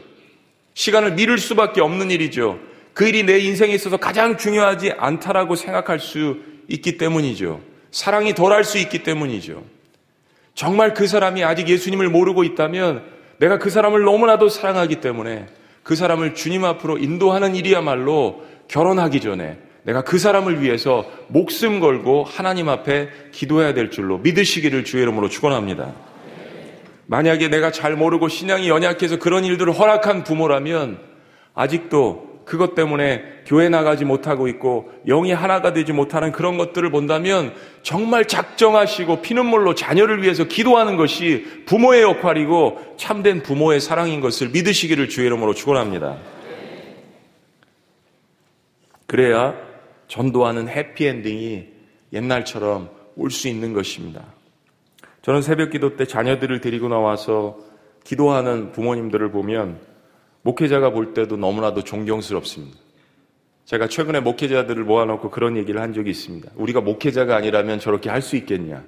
[0.73, 2.59] 시간을 미룰 수밖에 없는 일이죠.
[2.93, 6.37] 그 일이 내 인생에 있어서 가장 중요하지 않다라고 생각할 수
[6.69, 7.59] 있기 때문이죠.
[7.91, 9.65] 사랑이 덜할 수 있기 때문이죠.
[10.53, 13.03] 정말 그 사람이 아직 예수님을 모르고 있다면
[13.39, 15.47] 내가 그 사람을 너무나도 사랑하기 때문에
[15.85, 22.69] 그 사람을 주님 앞으로 인도하는 일이야말로 결혼하기 전에 내가 그 사람을 위해서 목숨 걸고 하나님
[22.69, 25.93] 앞에 기도해야 될 줄로 믿으시기를 주의 이름으로 축원합니다.
[27.05, 30.97] 만약에 내가 잘 모르고 신앙이 연약해서 그런 일들을 허락한 부모라면
[31.53, 38.25] 아직도 그것 때문에 교회 나가지 못하고 있고 영이 하나가 되지 못하는 그런 것들을 본다면 정말
[38.25, 45.53] 작정하시고 피눈물로 자녀를 위해서 기도하는 것이 부모의 역할이고 참된 부모의 사랑인 것을 믿으시기를 주의 이름으로
[45.53, 46.17] 축원합니다.
[49.07, 49.55] 그래야
[50.07, 51.67] 전도하는 해피엔딩이
[52.13, 54.23] 옛날처럼 올 수 있는 것입니다.
[55.21, 57.57] 저는 새벽 기도 때 자녀들을 데리고 나와서
[58.03, 59.79] 기도하는 부모님들을 보면
[60.45, 62.77] 목회자가 볼 때도 너무나도 존경스럽습니다.
[63.65, 66.51] 제가 최근에 목회자들을 모아놓고 그런 얘기를 한 적이 있습니다.
[66.55, 68.83] 우리가 목회자가 아니라면 저렇게 할 수 있겠냐?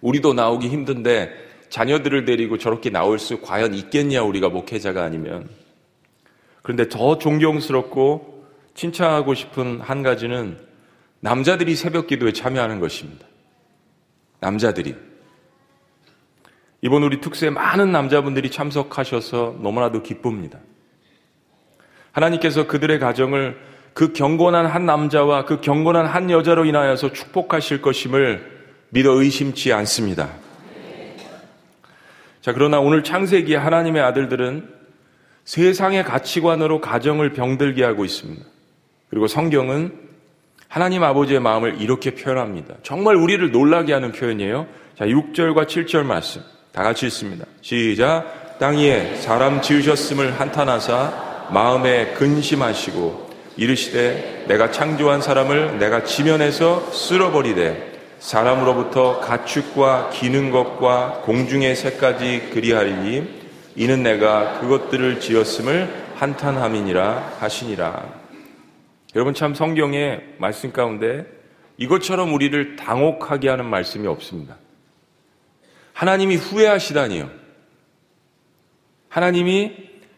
[0.00, 1.32] 우리도 나오기 힘든데
[1.68, 4.22] 자녀들을 데리고 저렇게 나올 수 과연 있겠냐?
[4.22, 5.48] 우리가 목회자가 아니면.
[6.62, 10.58] 그런데 더 존경스럽고 칭찬하고 싶은 한 가지는
[11.18, 13.26] 남자들이 새벽 기도에 참여하는 것입니다.
[14.38, 14.94] 남자들이.
[16.80, 20.58] 이번 우리 특수에 많은 남자분들이 참석하셔서 너무나도 기쁩니다.
[22.12, 23.58] 하나님께서 그들의 가정을
[23.94, 28.58] 그 경건한 한 남자와 그 경건한 한 여자로 인하여서 축복하실 것임을
[28.90, 30.30] 믿어 의심치 않습니다.
[32.40, 34.68] 자, 그러나 오늘 창세기 하나님의 아들들은
[35.44, 38.44] 세상의 가치관으로 가정을 병들게 하고 있습니다.
[39.10, 39.92] 그리고 성경은
[40.68, 42.76] 하나님 아버지의 마음을 이렇게 표현합니다.
[42.82, 44.68] 정말 우리를 놀라게 하는 표현이에요.
[44.96, 46.42] 자, 6절과 7절 말씀.
[46.78, 47.44] 다 같이 읽습니다.
[47.60, 48.56] 시작.
[48.60, 59.18] 땅 위에 사람 지으셨음을 한탄하사 마음에 근심하시고 이르시되 내가 창조한 사람을 내가 지면에서 쓸어버리되 사람으로부터
[59.18, 63.28] 가축과 기는 것과 공중의 새까지 그리하리니
[63.74, 68.04] 이는 내가 그것들을 지었음을 한탄함이니라 하시니라.
[69.16, 71.26] 여러분 참 성경의 말씀 가운데
[71.76, 74.58] 이것처럼 우리를 당혹하게 하는 말씀이 없습니다.
[75.98, 77.28] 하나님이 후회하시다니요.
[79.08, 79.72] 하나님이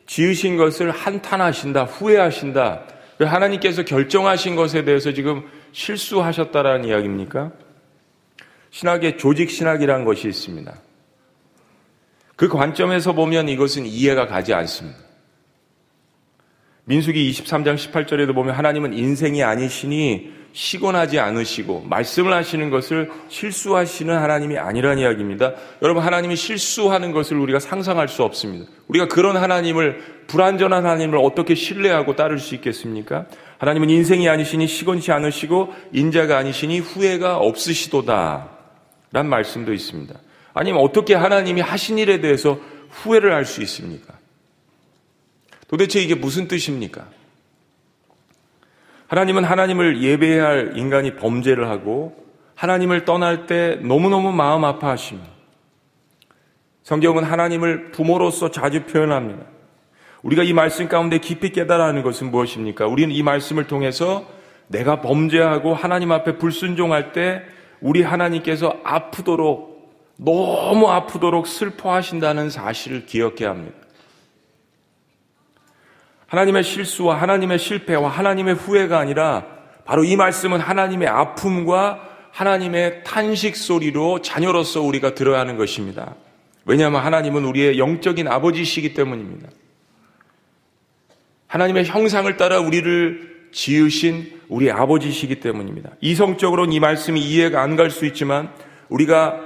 [0.04, 2.86] 지으신 것을 한탄하신다, 후회하신다.
[3.18, 7.52] 하나님께서 결정하신 것에 대해서 지금 실수하셨다라는 이야기입니까?
[8.68, 10.70] 신학의 조직 신학이라는 것이 있습니다.
[12.36, 14.98] 그 관점에서 보면 이것은 이해가 가지 않습니다.
[16.84, 24.98] 민수기 23장 18절에도 보면 하나님은 인생이 아니시니 시곤하지 않으시고 말씀을 하시는 것을 실수하시는 하나님이 아니란
[24.98, 25.54] 이야기입니다.
[25.82, 28.70] 여러분 하나님이 실수하는 것을 우리가 상상할 수 없습니다.
[28.88, 33.26] 우리가 그런 하나님을 불완전한 하나님을 어떻게 신뢰하고 따를 수 있겠습니까?
[33.58, 38.50] 하나님은 인생이 아니시니 시곤치 않으시고 인자가 아니시니 후회가 없으시도다.
[39.12, 40.14] 란 말씀도 있습니다.
[40.54, 42.58] 아니면 어떻게 하나님이 하신 일에 대해서
[42.90, 44.14] 후회를 할 수 있습니까?
[45.68, 47.06] 도대체 이게 무슨 뜻입니까?
[49.10, 52.14] 하나님은 하나님을 예배해야 할 인간이 범죄를 하고
[52.54, 55.28] 하나님을 떠날 때 너무너무 마음 아파하십니다.
[56.84, 59.46] 성경은 하나님을 부모로서 자주 표현합니다.
[60.22, 62.86] 우리가 이 말씀 가운데 깊이 깨달아 하는 것은 무엇입니까?
[62.86, 64.24] 우리는 이 말씀을 통해서
[64.68, 67.42] 내가 범죄하고 하나님 앞에 불순종할 때
[67.80, 73.79] 우리 하나님께서 아프도록 너무 아프도록 슬퍼하신다는 사실을 기억해야 합니다.
[76.30, 79.46] 하나님의 실수와 하나님의 실패와 하나님의 후회가 아니라
[79.84, 86.14] 바로 이 말씀은 하나님의 아픔과 하나님의 탄식 소리로 자녀로서 우리가 들어야 하는 것입니다.
[86.64, 89.48] 왜냐하면 하나님은 우리의 영적인 아버지시기 때문입니다.
[91.48, 95.90] 하나님의 형상을 따라 우리를 지으신 우리 아버지시기 때문입니다.
[96.00, 98.50] 이성적으로는 이 말씀이 이해가 안 갈 수 있지만
[98.88, 99.40] 우리가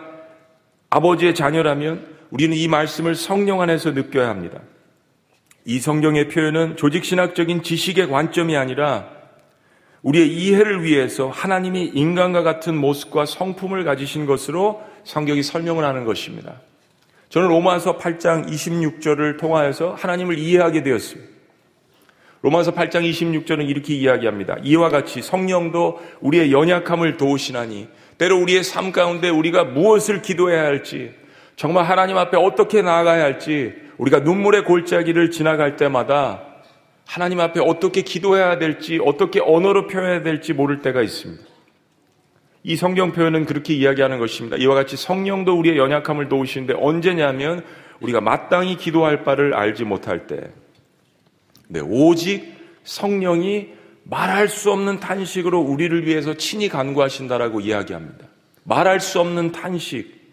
[0.91, 4.61] 아버지의 자녀라면 우리는 이 말씀을 성령 안에서 느껴야 합니다.
[5.67, 9.09] 이 성경의 표현은 조직신학적인 지식의 관점이 아니라
[10.03, 16.61] 우리의 이해를 위해서 하나님이 인간과 같은 모습과 성품을 가지신 것으로 성경이 설명을 하는 것입니다.
[17.31, 21.33] 저는 로마서 8장 26절을 통하여서 하나님을 이해하게 되었습니다.
[22.43, 24.59] 로마서 8장 26절은 이렇게 이야기합니다.
[24.63, 31.15] 이와 같이 성령도 우리의 연약함을 도우시나니 때로 우리의 삶 가운데 우리가 무엇을 기도해야 할지
[31.57, 36.43] 정말 하나님 앞에 어떻게 나아가야 할지 우리가 눈물의 골짜기를 지나갈 때마다
[37.07, 41.43] 하나님 앞에 어떻게 기도해야 될지, 어떻게 언어로 표현해야 될지 모를 때가 있습니다.
[42.63, 44.57] 이 성경 표현은 그렇게 이야기하는 것입니다.
[44.57, 47.63] 이와 같이 성령도 우리의 연약함을 도우시는데 언제냐면
[48.01, 50.51] 우리가 마땅히 기도할 바를 알지 못할 때.
[51.69, 52.55] 네, 오직
[52.85, 53.69] 성령이
[54.05, 58.27] 말할 수 없는 탄식으로 우리를 위해서 친히 간구하신다라고 이야기합니다.
[58.65, 60.33] 말할 수 없는 탄식.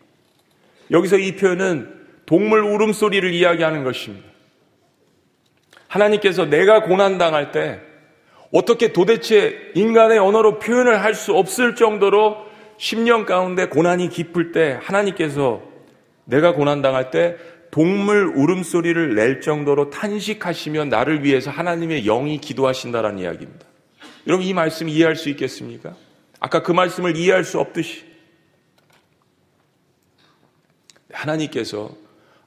[0.90, 2.01] 여기서 이 표현은
[2.32, 4.26] 동물 울음소리를 이야기하는 것입니다.
[5.90, 7.82] 하나님께서 내가 고난당할 때
[8.54, 12.38] 어떻게 도대체 인간의 언어로 표현을 할 수 없을 정도로
[12.78, 15.62] 10년 가운데 고난이 깊을 때 하나님께서
[16.24, 17.36] 내가 고난당할 때
[17.70, 23.66] 동물 울음소리를 낼 정도로 탄식하시며 나를 위해서 하나님의 영이 기도하신다라는 이야기입니다.
[24.26, 25.96] 여러분 이 말씀 이해할 수 있겠습니까?
[26.40, 28.06] 아까 그 말씀을 이해할 수 없듯이
[31.12, 32.01] 하나님께서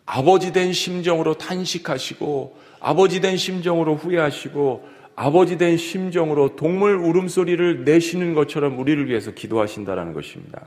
[0.06, 8.78] 아버지 된 심정으로 탄식하시고 아버지 된 심정으로 후회하시고 아버지 된 심정으로 동물 울음소리를 내시는 것처럼
[8.78, 10.66] 우리를 위해서 기도하신다라는 것입니다.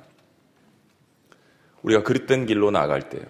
[1.83, 3.23] 우리가 그릇된 길로 나갈 때요.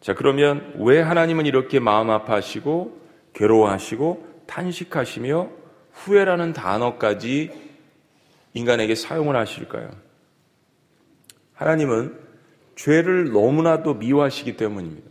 [0.00, 3.00] 자, 그러면 왜 하나님은 이렇게 마음 아파하시고
[3.34, 5.50] 괴로워하시고 탄식하시며
[5.92, 7.50] 후회라는 단어까지
[8.54, 9.90] 인간에게 사용을 하실까요?
[11.54, 12.18] 하나님은
[12.82, 15.06] 죄를 너무나도 미워하시기 때문입니다.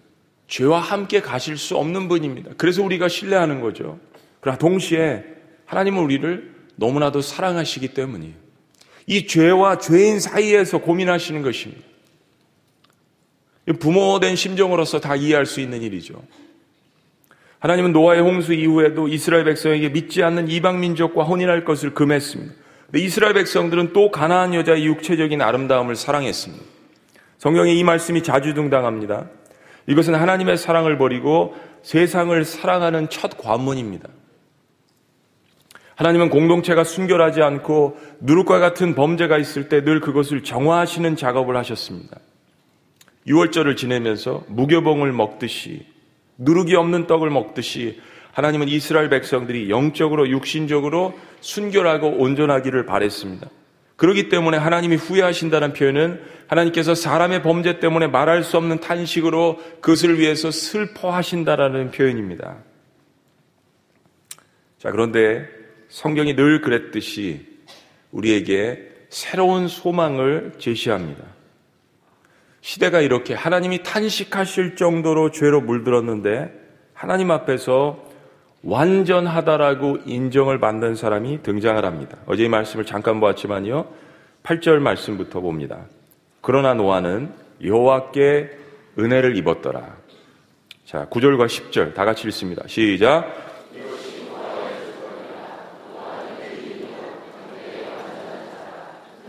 [0.47, 2.51] 죄와 함께 가실 수 없는 분입니다.
[2.57, 3.99] 그래서 우리가 신뢰하는 거죠.
[4.39, 5.23] 그러나 동시에
[5.65, 8.33] 하나님은 우리를 너무나도 사랑하시기 때문이에요.
[9.05, 11.83] 이 죄와 죄인 사이에서 고민하시는 것입니다.
[13.79, 16.23] 부모된 심정으로서 다 이해할 수 있는 일이죠.
[17.59, 22.51] 하나님은 노아의 홍수 이후에도 이스라엘 백성에게 믿지 않는 이방 민족과 혼인할 것을 금했습니다.
[22.95, 26.78] 이스라엘 백성들은 또 가나안 여자의 육체적인 아름다움을 사랑했습니다.
[27.39, 29.29] 성경에 이 말씀이 자주 등장합니다.
[29.87, 34.09] 이것은 하나님의 사랑을 버리고 세상을 사랑하는 첫 관문입니다.
[35.95, 42.19] 하나님은 공동체가 순결하지 않고 누룩과 같은 범죄가 있을 때 늘 그것을 정화하시는 작업을 하셨습니다.
[43.27, 45.85] 6월절을 지내면서 무교봉을 먹듯이
[46.37, 48.01] 누룩이 없는 떡을 먹듯이
[48.33, 53.49] 하나님은 이스라엘 백성들이 영적으로 육신적으로 순결하고 온전하기를 바랬습니다.
[53.99, 60.51] 그러기 때문에 하나님이 후회하신다는 표현은 하나님께서 사람의 범죄 때문에 말할 수 없는 탄식으로 그것을 위해서
[60.51, 62.63] 슬퍼하신다라는 표현입니다.
[64.77, 65.49] 자, 그런데
[65.89, 67.45] 성경이 늘 그랬듯이
[68.11, 71.21] 우리에게 새로운 소망을 제시합니다.
[72.61, 76.53] 시대가 이렇게 하나님이 탄식하실 정도로 죄로 물들었는데
[76.93, 78.08] 하나님 앞에서
[78.63, 82.17] 완전하다라고 인정을 받는 사람이 등장을 합니다.
[82.25, 83.85] 어제 이 말씀을 잠깐 보았지만요.
[84.43, 85.85] 8절 말씀부터 봅니다.
[86.41, 87.31] 그러나 노아는
[87.63, 88.57] 여호와께
[88.97, 89.97] 은혜를 입었더라.
[90.85, 92.63] 자, 9절과 10절 다 같이 읽습니다.
[92.67, 93.47] 시작.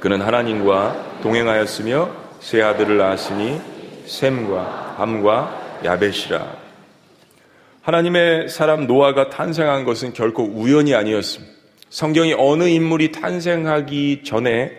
[0.01, 2.11] 그는 하나님과 동행하였으며
[2.41, 3.61] 세 아들을 낳았으니
[4.07, 6.60] 셈과 함과 야벳이라.
[7.91, 11.53] 하나님의 사람 노아가 탄생한 것은 결코 우연이 아니었습니다.
[11.89, 14.71] 성경이 어느 인물이 탄생하기 전에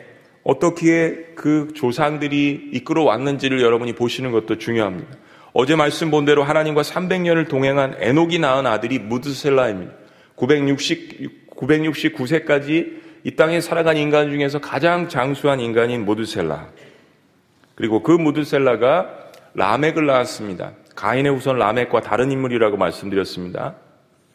[0.44, 5.10] 어떻게 그 조상들이 이끌어 왔는지를 여러분이 보시는 것도 중요합니다.
[5.52, 9.92] 어제 말씀 본 대로 하나님과 300년을 동행한 에녹이 낳은 아들이 무드셀라입니다.
[10.36, 16.70] 960, 969세까지 이 땅에 살아간 인간 중에서 가장 장수한 인간인 므두셀라.
[17.76, 19.10] 그리고 그 므두셀라가
[19.54, 20.72] 라멕을 낳았습니다.
[21.02, 23.74] 가인의 후손 라멕과 다른 인물이라고 말씀드렸습니다.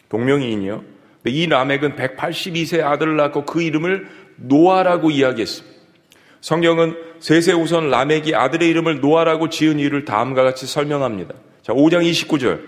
[0.09, 0.83] 동명이인이요.
[1.27, 5.77] 이 라멕은 182세 아들을 낳고 그 이름을 노아라고 이야기했습니다.
[6.41, 11.35] 성경은 세세 우선 라멕이 아들의 이름을 노아라고 지은 이유를 다음과 같이 설명합니다.
[11.63, 12.61] 자, 5장 29절.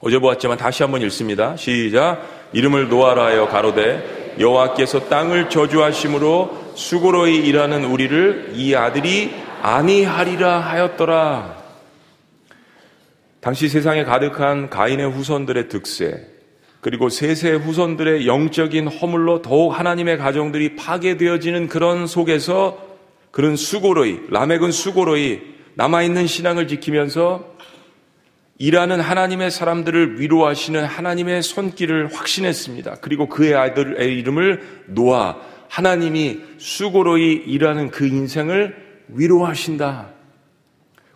[0.00, 1.56] 어제 보았지만 다시 한번 읽습니다.
[1.56, 2.20] 시작.
[2.52, 11.63] 이름을 노아라 하여 가로되 여호와께서 땅을 저주하심으로 수고로이 일하는 우리를 이 아들이 아니하리라 하였더라.
[13.44, 16.28] 당시 세상에 가득한 가인의 후손들의 득세,
[16.80, 22.78] 그리고 세세 후손들의 영적인 허물로 더욱 하나님의 가정들이 파괴되어지는 그런 속에서
[23.30, 25.42] 그런 수고로이, 라멕은 수고로이
[25.74, 27.54] 남아있는 신앙을 지키면서
[28.56, 32.96] 일하는 하나님의 사람들을 위로하시는 하나님의 손길을 확신했습니다.
[33.02, 35.36] 그리고 그의 아들의 이름을 노아,
[35.68, 38.74] 하나님이 수고로이 일하는 그 인생을
[39.08, 40.13] 위로하신다.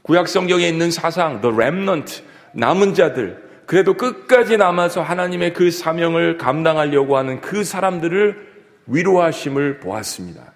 [0.09, 7.19] 구약 성경에 있는 사상, the remnant, 남은 자들, 그래도 끝까지 남아서 하나님의 그 사명을 감당하려고
[7.19, 8.49] 하는 그 사람들을
[8.87, 10.55] 위로하심을 보았습니다.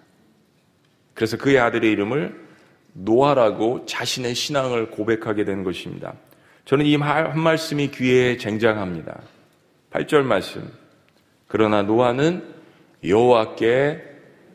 [1.12, 2.34] 그래서 그의 아들의 이름을
[2.94, 6.14] 노아라고 자신의 신앙을 고백하게 된 것입니다.
[6.64, 9.20] 저는 이 한 말씀이 귀에 쟁장합니다.
[9.90, 10.66] 8절 말씀.
[11.46, 12.42] 그러나 노아는
[13.04, 14.02] 여호와께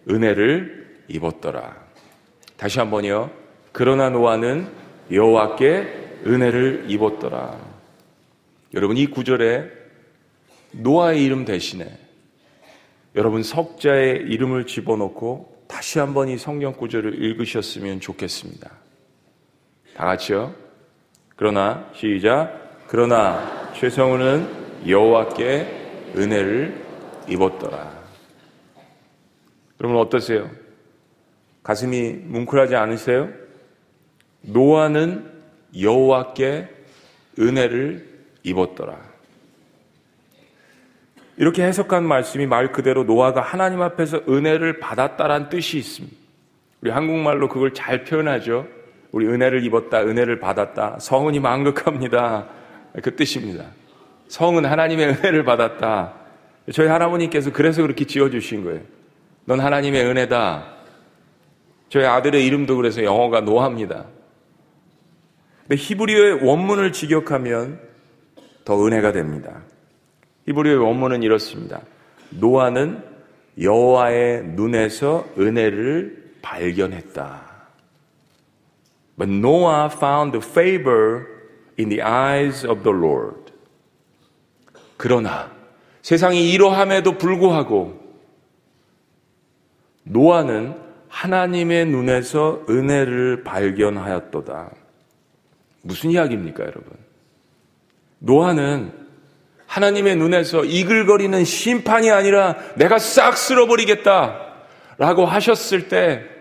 [0.09, 1.75] 은혜를 입었더라.
[2.57, 3.29] 다시 한번요.
[3.71, 7.57] 그러나 노아는 여호와께 은혜를 입었더라.
[8.73, 9.69] 여러분 이 구절에
[10.71, 11.87] 노아의 이름 대신에
[13.15, 18.69] 여러분 석자의 이름을 집어넣고 다시 한번 이 성경 구절을 읽으셨으면 좋겠습니다.
[19.95, 20.53] 다 같이요.
[21.35, 22.85] 그러나 시작.
[22.87, 26.85] 그러나 최성우는 여호와께 은혜를
[27.27, 27.97] 입었더라.
[29.81, 30.49] 여러분 어떠세요?
[31.63, 33.29] 가슴이 뭉클하지 않으세요?
[34.47, 35.29] 노아는
[35.79, 36.69] 여호와께
[37.39, 38.07] 은혜를
[38.43, 38.97] 입었더라.
[41.37, 46.15] 이렇게 해석한 말씀이 말 그대로 노아가 하나님 앞에서 은혜를 받았다란 뜻이 있습니다.
[46.81, 48.67] 우리 한국말로 그걸 잘 표현하죠.
[49.11, 50.97] 우리 은혜를 입었다, 은혜를 받았다.
[50.99, 52.47] 성은이 망극합니다.
[53.03, 53.65] 그 뜻입니다.
[54.29, 56.13] 성은 하나님의 은혜를 받았다.
[56.73, 58.81] 저희 할아버님께서 그래서 그렇게 지어주신 거예요.
[59.45, 60.73] 넌 하나님의 은혜다.
[61.89, 64.05] 저희 아들의 이름도 그래서 영어가 노아입니다.
[65.67, 67.79] 근데 히브리어의 원문을 직역하면
[68.63, 69.63] 더 은혜가 됩니다.
[70.45, 71.81] 히브리어의 원문은 이렇습니다.
[72.29, 73.03] 노아는
[73.59, 77.41] 여호와의 눈에서 은혜를 발견했다.
[79.17, 81.25] But Noah found favor
[81.77, 83.51] in the eyes of the Lord.
[84.95, 85.51] 그러나
[86.01, 87.99] 세상이 이러함에도 불구하고
[90.03, 90.75] 노아는
[91.09, 94.76] 하나님의 눈에서 은혜를 발견하였도다.
[95.87, 96.83] 무슨 이야기입니까, 여러분?
[98.19, 98.91] 노아는
[99.65, 104.39] 하나님의 눈에서 이글거리는 심판이 아니라 내가 싹 쓸어버리겠다
[104.97, 106.37] 라고 하셨을 때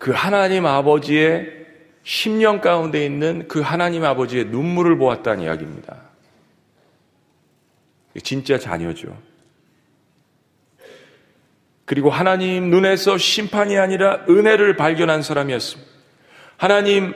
[0.00, 1.66] 그 하나님 아버지의
[2.04, 5.94] 심령 가운데 있는 그 하나님 아버지의 눈물을 보았다는 이야기입니다.
[8.22, 9.14] 진짜 자녀죠.
[11.84, 15.90] 그리고 하나님 눈에서 심판이 아니라 은혜를 발견한 사람이었습니다.
[16.56, 17.12] 하나님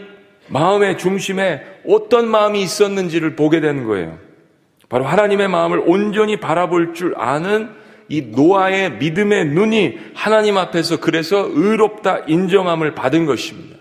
[0.48, 4.18] 마음의 중심에 어떤 마음이 있었는지를 보게 되는 거예요.
[4.88, 7.70] 바로 하나님의 마음을 온전히 바라볼 줄 아는
[8.08, 13.78] 이 노아의 믿음의 눈이 하나님 앞에서 그래서 의롭다 인정함을 받은 것입니다.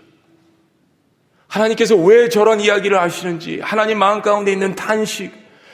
[1.46, 5.30] 하나님께서 왜 저런 이야기를 하시는지, 하나님 마음 가운데 있는 탄식,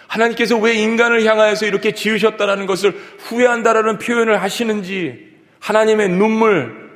[0.08, 5.30] 하나님께서 왜 인간을 향하여서 이렇게 지으셨다라는 것을 후회한다라는 표현을 하시는지,
[5.60, 6.90] 하나님의 눈물,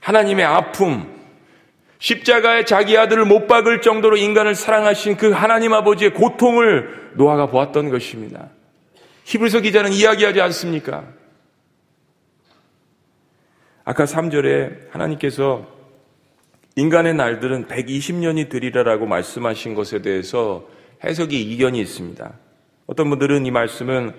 [0.00, 1.17] 하나님의 아픔,
[1.98, 8.50] 십자가에 자기 아들을 못 박을 정도로 인간을 사랑하신 그 하나님 아버지의 고통을 노아가 보았던 것입니다.
[9.24, 11.04] 히브리서 기자는 이야기하지 않습니까?
[13.84, 15.66] 아까 3절에 하나님께서
[16.76, 20.68] 인간의 날들은 120년이 되리라라고 말씀하신 것에 대해서
[21.02, 22.32] 해석이 이견이 있습니다.
[22.86, 24.12] 어떤 분들은 이 말씀은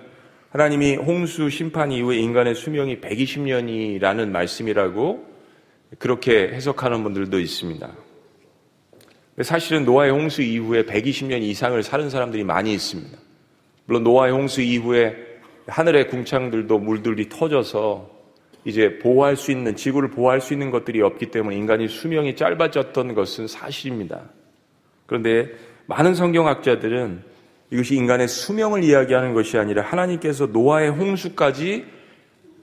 [0.50, 5.26] 하나님이 홍수 심판 이후에 인간의 수명이 120년이라는 말씀이라고
[5.98, 7.90] 그렇게 해석하는 분들도 있습니다.
[9.42, 13.18] 사실은 노아의 홍수 이후에 120년 이상을 사는 사람들이 많이 있습니다.
[13.86, 15.16] 물론 노아의 홍수 이후에
[15.68, 18.20] 하늘의 궁창들도 물들이 터져서
[18.66, 23.48] 이제 보호할 수 있는 지구를 보호할 수 있는 것들이 없기 때문에 인간이 수명이 짧아졌던 것은
[23.48, 24.30] 사실입니다.
[25.06, 25.48] 그런데
[25.86, 27.24] 많은 성경학자들은
[27.72, 31.86] 이것이 인간의 수명을 이야기하는 것이 아니라 하나님께서 노아의 홍수까지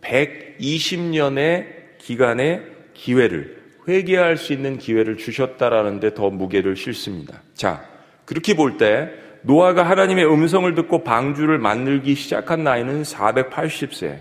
[0.00, 1.66] 120년의
[1.98, 3.57] 기간의 기회를
[3.88, 7.42] 회개할 수 있는 기회를 주셨다라는 데 더 무게를 실습니다.
[7.55, 7.84] 자,
[8.24, 9.11] 그렇게 볼 때
[9.42, 14.20] 노아가 하나님의 음성을 듣고 방주를 만들기 시작한 나이는 480세.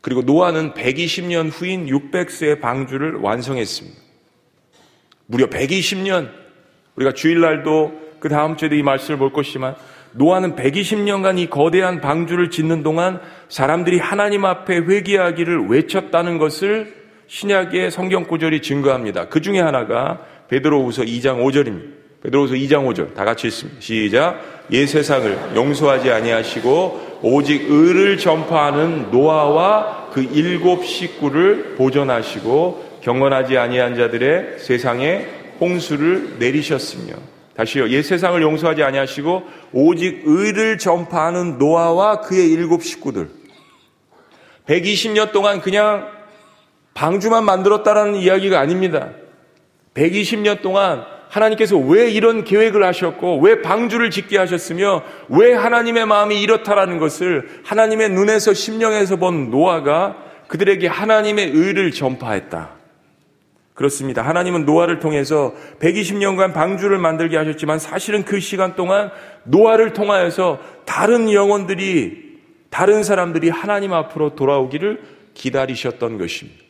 [0.00, 4.00] 그리고 노아는 120년 후인 600세의 방주를 완성했습니다.
[5.26, 6.30] 무려 120년.
[6.96, 9.74] 우리가 주일날도 그 다음 주에도 이 말씀을 볼 것이지만
[10.12, 17.01] 노아는 120년간 이 거대한 방주를 짓는 동안 사람들이 하나님 앞에 회개하기를 외쳤다는 것을
[17.32, 19.30] 신약의 성경 구절이 증거합니다.
[19.30, 20.18] 그 중에 하나가
[20.48, 22.22] 베드로후서 2장 5절입니다.
[22.22, 23.80] 베드로서 2장 5절 다 같이 읽습니다.
[23.80, 24.38] 시작.
[24.70, 34.58] 옛 세상을 용서하지 아니하시고 오직 의를 전파하는 노아와 그 일곱 식구를 보존하시고 경건하지 아니한 자들의
[34.58, 35.26] 세상에
[35.58, 37.14] 홍수를 내리셨으며
[37.56, 37.88] 다시요.
[37.88, 43.30] 옛 세상을 용서하지 아니하시고 오직 의를 전파하는 노아와 그의 일곱 식구들
[44.66, 46.21] 120년 동안 그냥
[46.94, 49.10] 방주만 만들었다라는 이야기가 아닙니다.
[49.94, 56.98] 120년 동안 하나님께서 왜 이런 계획을 하셨고 왜 방주를 짓게 하셨으며 왜 하나님의 마음이 이렇다라는
[56.98, 60.16] 것을 하나님의 눈에서 심령에서 본 노아가
[60.48, 62.82] 그들에게 하나님의 의를 전파했다.
[63.72, 64.20] 그렇습니다.
[64.20, 69.10] 하나님은 노아를 통해서 120년간 방주를 만들게 하셨지만 사실은 그 시간 동안
[69.44, 72.32] 노아를 통하여서 다른 영혼들이
[72.68, 75.00] 다른 사람들이 하나님 앞으로 돌아오기를
[75.32, 76.62] 기다리셨던 것입니다.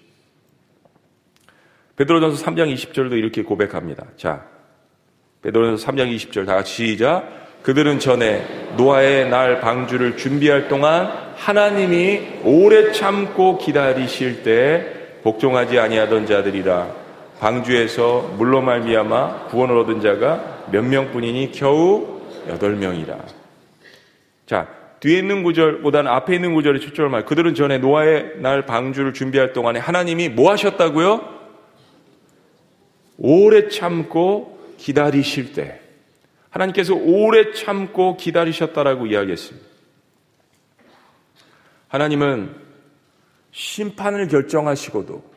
[1.97, 4.07] 베드로전서 3장 20절도 이렇게 고백합니다.
[4.17, 4.45] 자,
[5.43, 7.43] 베드로전서 3장 20절 다 같이 시작.
[7.63, 16.89] 그들은 전에 노아의 날 방주를 준비할 동안 하나님이 오래 참고 기다리실 때 복종하지 아니하던 자들이라
[17.39, 23.17] 방주에서 물로 말미암아 구원을 얻은 자가 몇 명뿐이니 겨우 여덟 명이라.
[24.47, 24.69] 자,
[25.01, 27.25] 뒤에 있는 구절보다는 앞에 있는 구절에 초점을 말.
[27.25, 31.32] 그들은 전에 노아의 날 방주를 준비할 동안에 하나님이 뭐 하셨다고요?
[33.19, 35.81] 오래 참고 기다리실 때
[36.51, 39.67] 하나님께서 오래 참고 기다리셨다라고 이야기했습니다.
[41.89, 42.55] 하나님은
[43.53, 45.33] 심판을 결정하시고도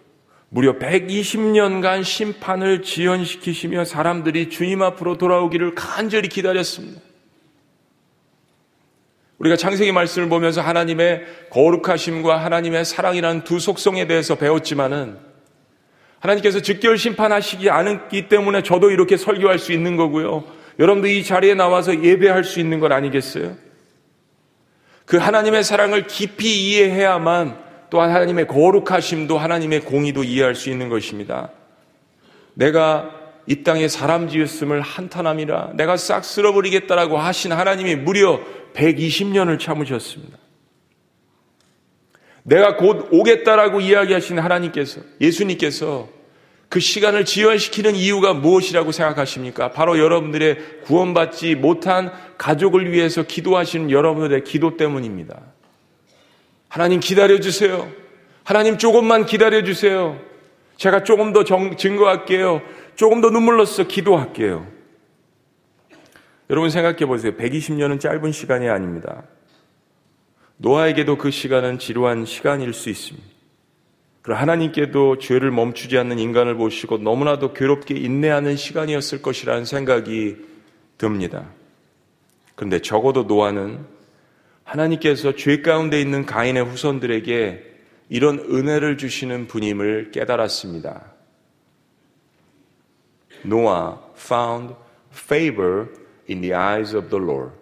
[0.50, 7.02] 무려 120년간 심판을 지연시키시며 사람들이 주님 앞으로 돌아오기를 간절히 기다렸습니다.
[9.38, 15.18] 우리가 창세기 말씀을 보면서 하나님의 거룩하심과 하나님의 사랑이라는 두 속성에 대해서 배웠지만은
[16.26, 20.44] 하나님께서 즉결 심판하시지 않기 때문에 저도 이렇게 설교할 수 있는 거고요.
[20.80, 23.56] 여러분도 이 자리에 나와서 예배할 수 있는 것 아니겠어요?
[25.06, 31.52] 그 하나님의 사랑을 깊이 이해해야만 또 하나님의 거룩하심도 하나님의 공의도 이해할 수 있는 것입니다.
[32.56, 33.12] 내가
[33.48, 38.42] 이 땅에 사람 지었음을 한탄함이라 내가 싹 쓸어버리겠다라고 하신 하나님이 무려
[38.74, 40.40] 120년을 참으셨습니다.
[42.42, 46.15] 내가 곧 오겠다라고 이야기하신 하나님께서 예수님께서
[46.76, 49.72] 그 시간을 지연시키는 이유가 무엇이라고 생각하십니까?
[49.72, 55.40] 바로 여러분들의 구원받지 못한 가족을 위해서 기도하시는 여러분들의 기도 때문입니다.
[56.68, 57.90] 하나님 기다려주세요.
[58.44, 60.20] 하나님 조금만 기다려주세요.
[60.76, 62.62] 제가 조금 더 정, 증거할게요.
[62.98, 64.68] 조금 더 눈물로써 기도할게요.
[66.50, 67.38] 여러분 생각해 보세요.
[67.38, 69.24] 120년은 짧은 시간이 아닙니다.
[70.58, 73.35] 노아에게도 그 시간은 지루한 시간일 수 있습니다.
[74.26, 80.38] 그리고 하나님께도 죄를 멈추지 않는 인간을 보시고 너무나도 괴롭게 인내하는 시간이었을 것이라는 생각이
[80.98, 81.46] 듭니다.
[82.56, 83.86] 그런데 적어도 노아는
[84.64, 87.76] 하나님께서 죄 가운데 있는 가인의 후손들에게
[88.10, 91.06] 이런 은혜를 주시는 분임을 깨달았습니다.
[93.46, 94.74] Noah found
[95.12, 95.90] favor
[96.28, 97.54] in the eyes of the Lord.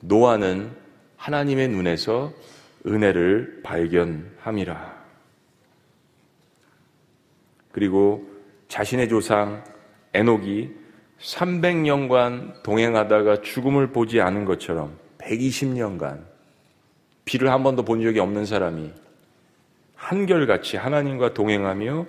[0.00, 0.70] 노아는
[1.16, 2.30] 하나님의 눈에서
[2.86, 4.99] 은혜를 발견함이라.
[7.72, 8.28] 그리고
[8.68, 9.64] 자신의 조상
[10.14, 10.70] 에녹이
[11.20, 16.24] 300년간 동행하다가 죽음을 보지 않은 것처럼 120년간
[17.24, 18.92] 비를 한 번도 본 적이 없는 사람이
[19.94, 22.06] 한결같이 하나님과 동행하며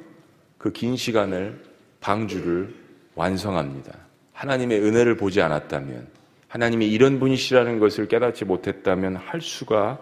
[0.58, 1.64] 그 긴 시간을
[2.02, 2.74] 방주를
[3.16, 3.98] 완성합니다.
[4.34, 6.08] 하나님의 은혜를 보지 않았다면,
[6.48, 10.00] 하나님이 이런 분이시라는 것을 깨닫지 못했다면 할 수가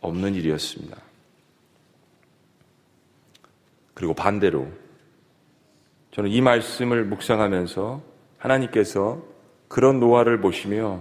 [0.00, 0.96] 없는 일이었습니다.
[3.94, 4.68] 그리고 반대로
[6.14, 8.00] 저는 이 말씀을 묵상하면서
[8.38, 9.20] 하나님께서
[9.66, 11.00] 그런 노화를 보시며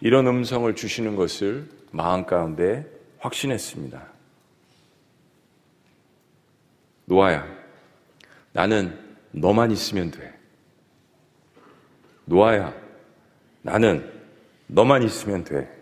[0.00, 4.04] 이런 음성을 주시는 것을 마음 가운데 확신했습니다.
[7.04, 7.46] 노아야,
[8.52, 8.98] 나는
[9.30, 10.36] 너만 있으면 돼.
[12.24, 12.74] 노아야,
[13.62, 14.12] 나는
[14.66, 15.72] 너만 있으면 돼.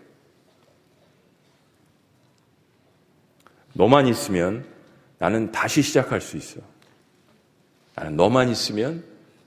[3.73, 4.67] 너만 있으면
[5.17, 6.74] 나는 다시 시작할 수 있어.
[7.95, 9.03] 나는 너만 있으면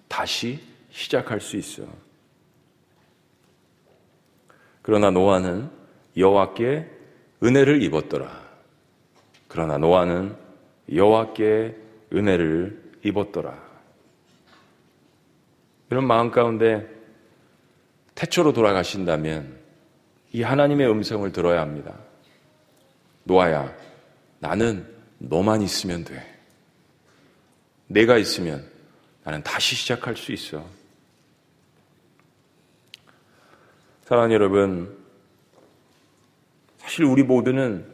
[0.08, 0.58] 다시
[0.90, 1.84] 시작할 수 있어.
[4.82, 5.70] 그러나 노아는
[6.16, 6.90] 여호와께
[7.42, 8.48] 은혜를 입었더라.
[9.46, 10.34] 그러나 노아는
[10.92, 11.76] 여호와께
[12.12, 13.68] 은혜를 입었더라.
[15.90, 16.88] 이런 마음 가운데
[18.14, 19.58] 태초로 돌아가신다면
[20.32, 21.94] 이 하나님의 음성을 들어야 합니다.
[23.24, 23.74] 노아야,
[24.38, 24.86] 나는
[25.18, 26.37] 너만 있으면 돼.
[27.88, 28.64] 내가 있으면
[29.24, 30.64] 나는 다시 시작할 수 있어.
[34.04, 34.96] 사랑하는 여러분,
[36.78, 37.84] 사실 우리 모두는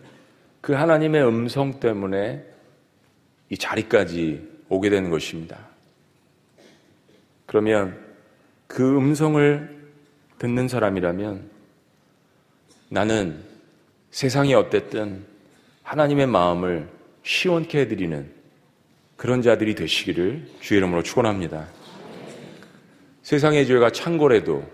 [0.61, 2.45] 그 하나님의 음성 때문에
[3.51, 5.59] 이 자리까지 오게 되는 것입니다.
[7.47, 8.01] 그러면
[8.67, 9.93] 그 음성을
[10.39, 11.51] 듣는 사람이라면
[12.89, 13.45] 나는
[14.11, 15.25] 세상이 어땠든
[15.83, 16.89] 하나님의 마음을
[17.25, 18.33] 시원케 해드리는
[19.25, 21.67] 그런 자들이 되시기를 주의 이름으로 축원합니다.
[23.23, 24.71] 세상의 죄가 창궐해도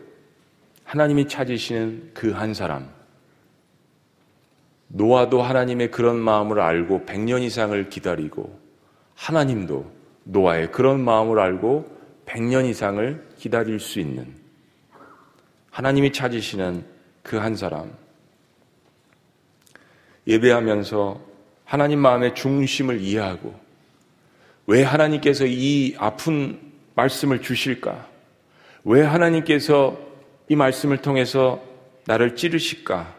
[0.83, 2.91] 하나님이 찾으시는 그 한 사람
[4.89, 8.59] 노아도 하나님의 그런 마음을 알고 100년 이상을 기다리고
[9.15, 9.89] 하나님도
[10.25, 11.87] 노아의 그런 마음을 알고
[12.27, 14.35] 100년 이상을 기다릴 수 있는
[15.71, 16.85] 하나님이 찾으시는
[17.23, 17.93] 그 한 사람.
[20.27, 21.21] 예배하면서
[21.65, 23.70] 하나님 마음의 중심을 이해하고
[24.71, 26.57] 왜 하나님께서 이 아픈
[26.95, 28.07] 말씀을 주실까?
[28.85, 29.99] 왜 하나님께서
[30.49, 31.61] 이 말씀을 통해서
[32.07, 33.17] 나를 찌르실까?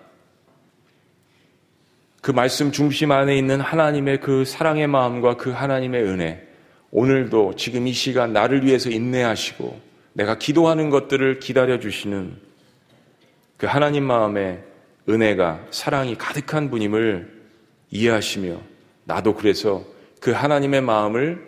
[2.21, 6.47] 그 말씀 중심 안에 있는 하나님의 그 사랑의 마음과 그 하나님의 은혜,
[6.89, 9.77] 오늘도 지금 이 시간 나를 위해서 인내하시고
[10.13, 12.33] 내가 기도하는 것들을 기다려 주시는
[13.57, 14.63] 그 하나님 마음의
[15.09, 17.29] 은혜가 사랑이 가득한 분임을
[17.89, 18.57] 이해하시며
[19.03, 19.83] 나도 그래서
[20.21, 21.43] 그 하나님의 마음을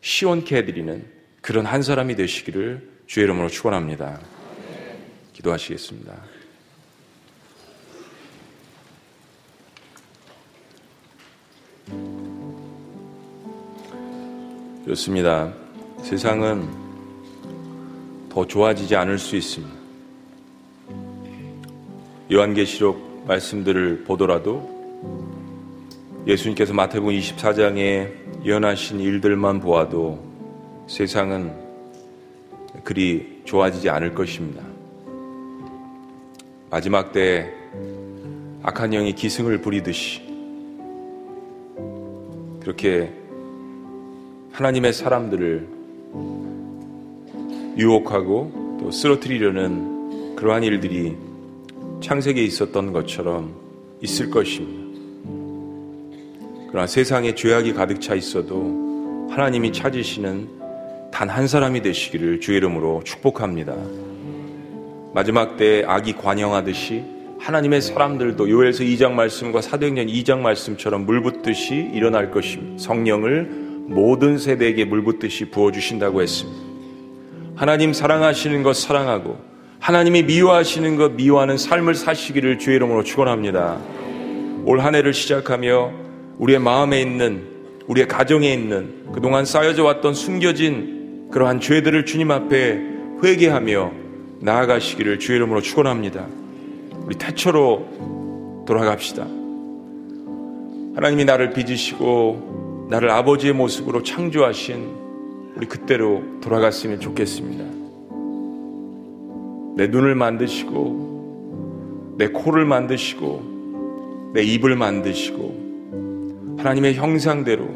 [0.00, 1.04] 시원케 해드리는
[1.42, 4.20] 그런 한 사람이 되시기를 주의 이름으로 축원합니다.
[5.32, 6.14] 기도하시겠습니다.
[14.84, 15.52] 그렇습니다.
[16.04, 16.68] 세상은
[18.28, 19.80] 더 좋아지지 않을 수 있습니다.
[22.30, 24.69] 요한계시록 말씀들을 보더라도
[26.26, 30.18] 예수님께서 마태복음 24장에 예언하신 일들만 보아도
[30.86, 31.52] 세상은
[32.84, 34.62] 그리 좋아지지 않을 것입니다.
[36.70, 37.52] 마지막 때
[38.62, 40.20] 악한 영이 기승을 부리듯이
[42.60, 43.12] 그렇게
[44.52, 45.68] 하나님의 사람들을
[47.78, 51.16] 유혹하고 또 쓰러뜨리려는 그러한 일들이
[52.02, 53.54] 창세기에 있었던 것처럼
[54.02, 54.79] 있을 것입니다.
[56.70, 60.48] 그러나 세상에 죄악이 가득 차 있어도 하나님이 찾으시는
[61.12, 63.74] 단 한 사람이 되시기를 주의 이름으로 축복합니다.
[65.12, 67.02] 마지막 때 악이 관영하듯이
[67.40, 72.78] 하나님의 사람들도 요엘서 2장 말씀과 사도행전 2장 말씀처럼 물붓듯이 일어날 것입니다.
[72.82, 73.48] 성령을
[73.88, 76.60] 모든 세대에게 물붓듯이 부어주신다고 했습니다.
[77.56, 79.38] 하나님 사랑하시는 것 사랑하고
[79.80, 83.78] 하나님이 미워하시는 것 미워하는 삶을 사시기를 주의 이름으로 축원합니다.
[84.64, 86.09] 올 한 해를 시작하며
[86.40, 87.44] 우리의 마음에 있는
[87.86, 92.80] 우리의 가정에 있는 그동안 쌓여져 왔던 숨겨진 그러한 죄들을 주님 앞에
[93.22, 93.92] 회개하며
[94.40, 96.26] 나아가시기를 주의 이름으로 축원합니다.
[97.04, 99.26] 우리 태초로 돌아갑시다.
[100.94, 104.88] 하나님이 나를 빚으시고 나를 아버지의 모습으로 창조하신
[105.56, 107.64] 우리 그때로 돌아갔으면 좋겠습니다.
[109.76, 115.69] 내 눈을 만드시고 내 코를 만드시고 내 입을 만드시고
[116.60, 117.66] 하나님의 형상대로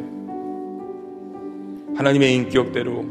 [1.97, 3.03] 하나님의 인격대로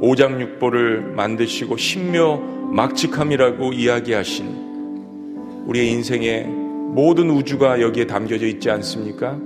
[0.00, 9.38] 오장육보를 만드시고 신묘 막직함이라고 이야기하신 우리의 인생의 모든 우주가 여기에 담겨져 있지 않습니까?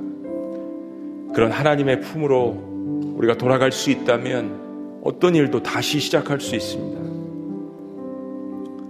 [1.34, 7.00] 그런 하나님의 품으로 우리가 돌아갈 수 있다면 어떤 일도 다시 시작할 수 있습니다.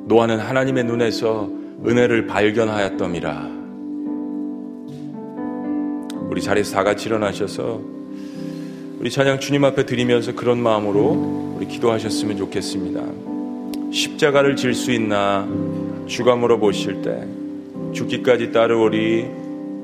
[0.06, 1.48] 노아는 하나님의 눈에서
[1.86, 3.53] 은혜를 발견하였더미라.
[6.30, 7.80] 우리 자리에서 다 같이 일어나셔서
[8.98, 13.02] 우리 찬양 주님 앞에 드리면서 그런 마음으로 우리 기도하셨으면 좋겠습니다.
[13.92, 15.46] 십자가를 질 수 있나
[16.06, 17.26] 주가 물어보실 때
[17.92, 19.26] 죽기까지 따르오리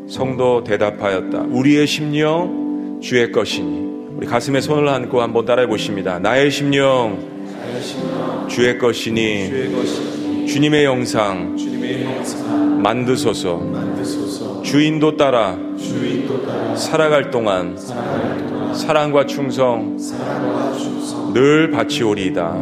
[0.09, 1.43] 성도 대답하였다.
[1.51, 6.19] 우리의 심령 주의 것이니 우리 가슴에 손을 안고 한번 따라해 보십니다.
[6.19, 7.19] 나의 심령,
[8.49, 9.51] 주의 것이니,
[10.47, 11.57] 주님의 영상,
[12.83, 13.63] 만드소서,
[14.63, 15.57] 주인도 따라,
[16.77, 17.77] 살아갈 동안,
[18.75, 19.97] 사랑과 충성,
[21.33, 22.59] 늘 바치오리이다.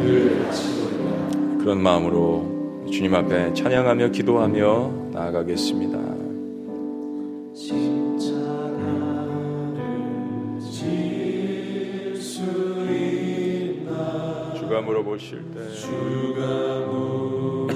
[1.58, 5.98] 그런 마음으로 주님 앞에 찬양하며 기도하며 나아가겠습니다.
[14.54, 16.46] 주가 물어보실 때 주가
[16.90, 17.68] 물어보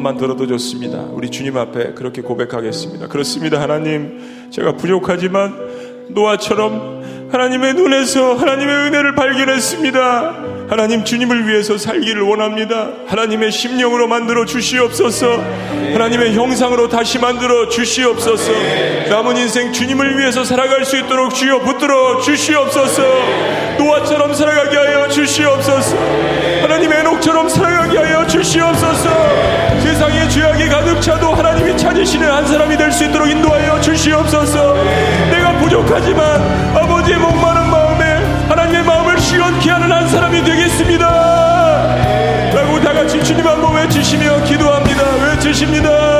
[0.00, 0.98] 오른손만 들어도 좋습니다.
[1.12, 3.08] 우리 주님 앞에 그렇게 고백하겠습니다.
[3.08, 3.60] 그렇습니다.
[3.60, 5.54] 하나님, 제가 부족하지만
[6.08, 10.34] 노아처럼 하나님의 눈에서 하나님의 은혜를 발견했습니다.
[10.68, 12.90] 하나님 주님을 위해서 살기를 원합니다.
[13.06, 15.40] 하나님의 심령으로 만들어 주시옵소서.
[15.92, 18.52] 하나님의 형상으로 다시 만들어 주시옵소서.
[19.10, 23.02] 남은 인생 주님을 위해서 살아갈 수 있도록 주여 붙들어 주시옵소서.
[23.78, 25.96] 노아처럼 살아가게 하여 주시옵소서.
[26.62, 29.69] 하나님 에녹처럼 살아가게 하여 주시옵소서.
[29.80, 34.74] 세상에 죄악이 가득 차도 하나님이 찾으시는 한 사람이 될 수 있도록 인도하여 주시옵소서.
[35.30, 38.04] 내가 부족하지만 아버지의 목마른 마음에
[38.48, 41.06] 하나님의 마음을 시원케 하는 한 사람이 되겠습니다.
[42.54, 45.02] 라고 다 같이 주님 한번 외치시며 기도합니다.
[45.28, 46.19] 외치십니다.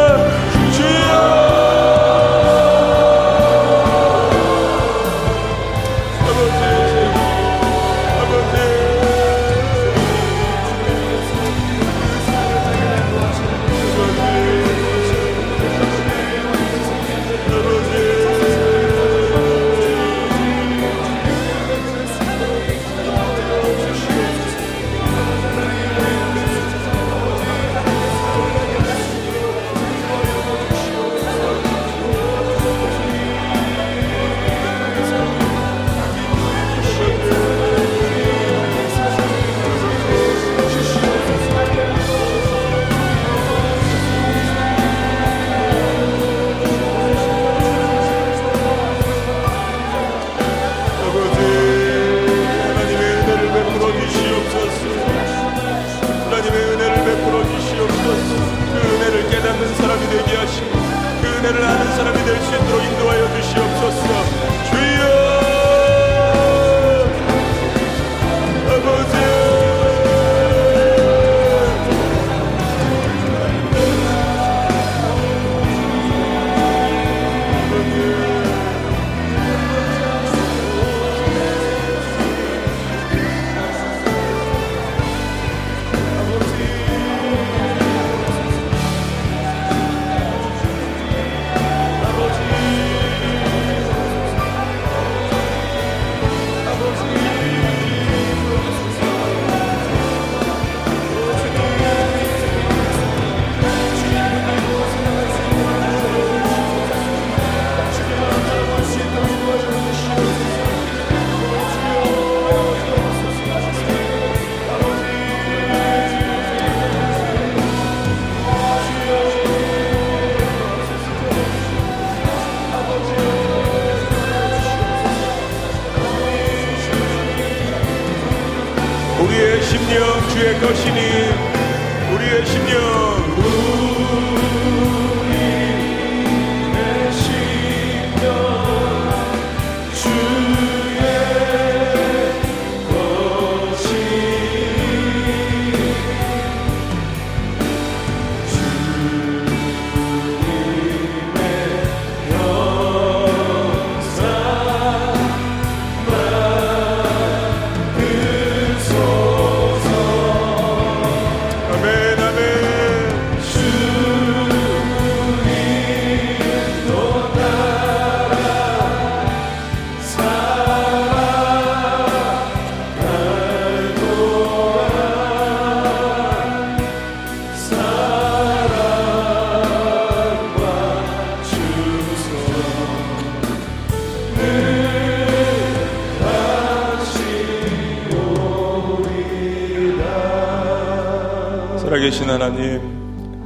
[192.44, 192.80] 하나님,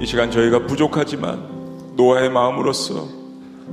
[0.01, 1.43] 이 시간 저희가 부족하지만
[1.97, 3.09] 노아의 마음으로서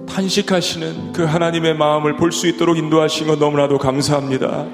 [0.10, 4.66] 탄식하시는 그 하나님의 마음을 볼 수 있도록 인도하신 것 너무나도 감사합니다.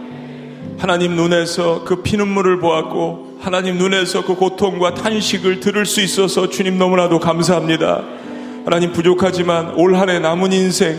[0.77, 7.19] 하나님 눈에서 그 피눈물을 보았고 하나님 눈에서 그 고통과 탄식을 들을 수 있어서 주님 너무나도
[7.19, 8.05] 감사합니다.
[8.63, 10.97] 하나님 부족하지만 올 한 해 남은 인생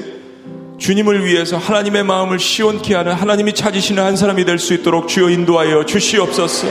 [0.76, 5.86] 주님을 위해서 하나님의 마음을 시원케 하는 하나님이 찾으시는 한 사람이 될 수 있도록 주여 인도하여
[5.86, 6.66] 주시옵소서.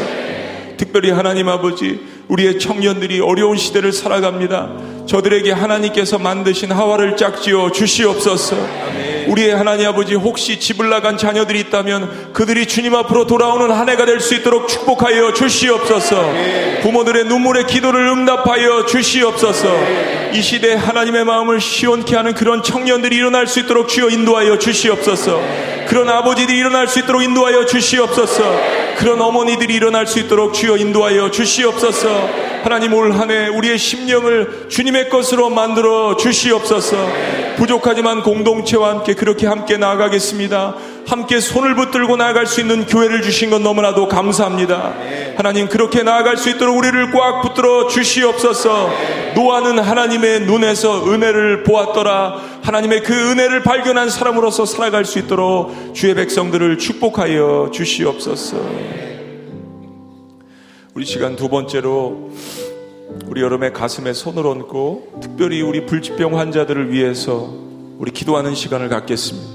[0.77, 5.05] 특별히 하나님 아버지 우리의 청년들이 어려운 시대를 살아갑니다.
[5.07, 8.57] 저들에게 하나님께서 만드신 하와를 짝지어 주시옵소서.
[9.27, 14.19] 우리의 하나님 아버지 혹시 집을 나간 자녀들이 있다면 그들이 주님 앞으로 돌아오는 한 해가 될
[14.19, 16.33] 수 있도록 축복하여 주시옵소서.
[16.81, 19.67] 부모들의 눈물의 기도를 응답하여 주시옵소서.
[20.33, 25.41] 이 시대 하나님의 마음을 시원케 하는 그런 청년들이 일어날 수 있도록 주여 인도하여 주시옵소서.
[25.87, 28.43] 그런 아버지들이 일어날 수 있도록 인도하여 주시옵소서.
[28.97, 32.47] 그런 어머니들이 일어날 수 있도록 주여 인도하여 주시옵소서.
[32.63, 36.97] 하나님 올 한 해 우리의 심령을 주님의 것으로 만들어 주시옵소서.
[37.57, 40.75] 부족하지만 공동체와 함께 그렇게 함께 나아가겠습니다.
[41.07, 44.93] 함께 손을 붙들고 나아갈 수 있는 교회를 주신 건 너무나도 감사합니다.
[45.35, 48.89] 하나님 그렇게 나아갈 수 있도록 우리를 꽉 붙들어 주시옵소서.
[49.35, 52.41] 노아는 하나님의 눈에서 은혜를 보았더라.
[52.61, 58.57] 하나님의 그 은혜를 발견한 사람으로서 살아갈 수 있도록 주의 백성들을 축복하여 주시옵소서.
[60.93, 62.31] 우리 시간 두 번째로
[63.27, 67.49] 우리 여러분의 가슴에 손을 얹고 특별히 우리 불치병 환자들을 위해서
[67.97, 69.47] 우리 기도하는 시간을 갖겠습니다.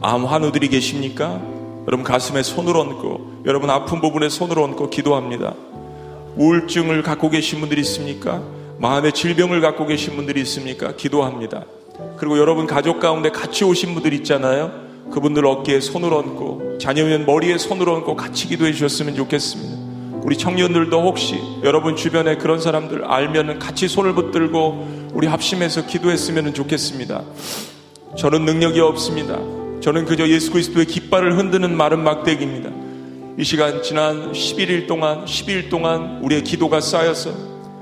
[0.00, 1.40] 암 환우들이 계십니까?
[1.86, 5.54] 여러분 가슴에 손을 얹고 여러분 아픈 부분에 손을 얹고 기도합니다.
[6.36, 8.42] 우울증을 갖고 계신 분들이 있습니까?
[8.78, 10.94] 마음의 질병을 갖고 계신 분들이 있습니까?
[10.94, 11.64] 기도합니다.
[12.18, 14.70] 그리고 여러분 가족 가운데 같이 오신 분들 있잖아요.
[15.10, 19.87] 그분들 어깨에 손을 얹고 자녀면 머리에 손을 얹고 같이 기도해 주셨으면 좋겠습니다.
[20.22, 27.22] 우리 청년들도 혹시 여러분 주변에 그런 사람들 알면은 같이 손을 붙들고 우리 합심해서 기도했으면 좋겠습니다.
[28.16, 29.38] 저는 능력이 없습니다.
[29.80, 32.70] 저는 그저 예수 그리스도의 깃발을 흔드는 마른 막대기입니다.
[33.38, 37.30] 이 시간 지난 11일 동안 10일 동안 우리의 기도가 쌓여서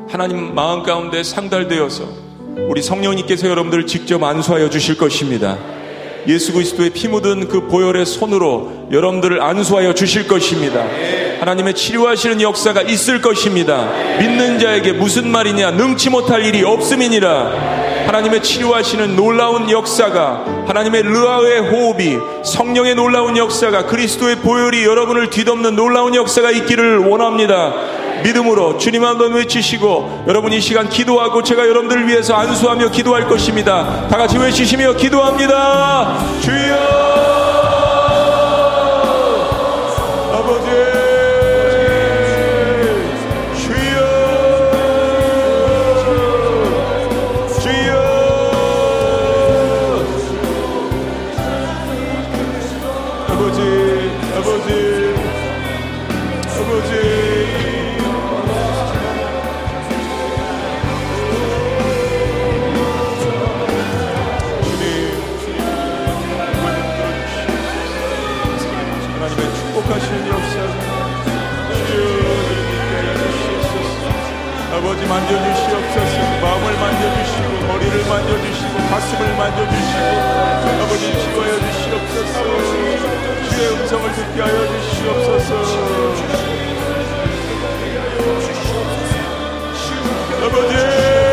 [0.09, 2.27] 하나님 마음 가운데 상달되어서
[2.69, 5.59] 우리 성령님께서 여러분들 직접 안수하여 주실 것입니다.
[6.29, 10.85] 예수 그리스도의 피 묻은 그 보혈의 손으로 여러분들을 안수하여 주실 것입니다.
[11.41, 13.89] 하나님의 치료하시는 역사가 있을 것입니다.
[14.19, 17.87] 믿는 자에게 무슨 말이냐 능치 못할 일이 없음이니라.
[18.07, 26.15] 하나님의 치료하시는 놀라운 역사가 하나님의 르아의 호흡이 성령의 놀라운 역사가 그리스도의 보혈이 여러분을 뒤덮는 놀라운
[26.15, 27.75] 역사가 있기를 원합니다.
[28.23, 34.07] 믿음으로 주님 한번 외치시고 여러분 이 시간 기도하고 제가 여러분들을 위해서 안수하며 기도할 것입니다.
[34.09, 36.19] 다 같이 외치시며 기도합니다.
[36.41, 37.46] 주여!
[75.17, 76.41] 만져주시옵소서.
[76.43, 80.05] 마음을 만져주시고 머리를 만져주시고 가슴을 만져주시고
[80.83, 82.37] 아버지 치유하여 주시옵소서.
[83.51, 85.51] 주의 음성을 듣게 하여 주시옵소서.
[90.45, 91.26] 아버지!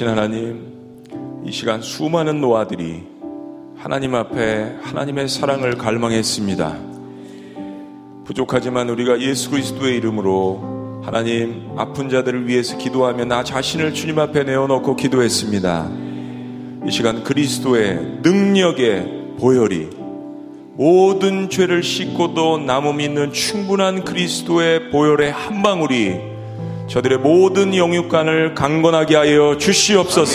[0.00, 3.02] 계신 하나님, 이 시간 수많은 노아들이
[3.76, 6.78] 하나님 앞에 하나님의 사랑을 갈망했습니다.
[8.24, 14.96] 부족하지만 우리가 예수 그리스도의 이름으로 하나님 아픈 자들을 위해서 기도하며 나 자신을 주님 앞에 내어놓고
[14.96, 15.90] 기도했습니다.
[16.86, 19.90] 이 시간 그리스도의 능력의 보혈이
[20.76, 26.29] 모든 죄를 씻고도 남음 있는 충분한 그리스도의 보혈의 한 방울이
[26.90, 30.32] 저들의 모든 영육간을 강건하게 하여 주시옵소서.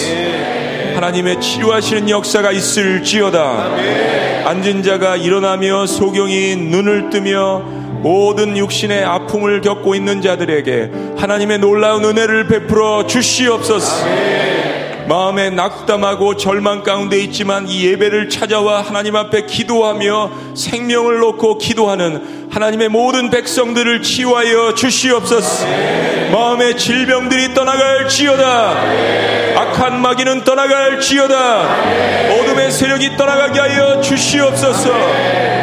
[0.96, 3.76] 하나님의 치료하시는 역사가 있을지어다.
[4.46, 7.60] 앉은 자가 일어나며 소경이 눈을 뜨며
[8.02, 14.06] 모든 육신의 아픔을 겪고 있는 자들에게 하나님의 놀라운 은혜를 베풀어 주시옵소서.
[15.10, 22.88] 마음에 낙담하고 절망 가운데 있지만 이 예배를 찾아와 하나님 앞에 기도하며 생명을 놓고 기도하는 하나님의
[22.88, 25.66] 모든 백성들을 치유하여 주시옵소서.
[26.32, 28.78] 마음의 질병들이 떠나갈 지어다.
[29.58, 31.36] 악한 마귀는 떠나갈 지어다.
[32.32, 34.90] 어둠의 세력이 떠나가게 하여 주시옵소서.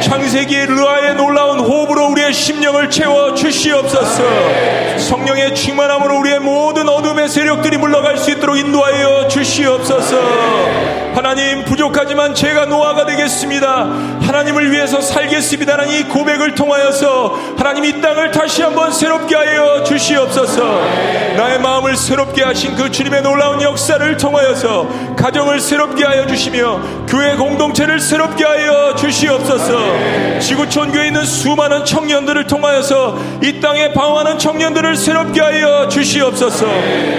[0.02, 4.98] 창세기의 르아의 놀라운 호흡으로 우리의 심령을 채워 주시옵소서.
[4.98, 10.93] 성령의 충만함으로 우리의 모든 어둠의 세력들이 물러갈 수 있도록 인도하여 주시옵소서.
[11.14, 13.85] 하나님 부족하지만 제가 노아가 되겠습니다.
[14.23, 20.62] 하나님을 위해서 살겠습니다라는 이 고백을 통하여 서 하나님 이 땅을 다시 한번 새롭게 하여 주시옵소서.
[21.36, 28.00] 나의 마음을 새롭게 하신 그 주님의 놀라운 역사를 통하여서 가정을 새롭게 하여 주시며 교회 공동체를
[28.00, 30.40] 새롭게 하여 주시옵소서.
[30.40, 36.66] 지구촌 교회에 있는 수많은 청년들을 통하여서 이 땅에 방황하는 청년들을 새롭게 하여 주시옵소서.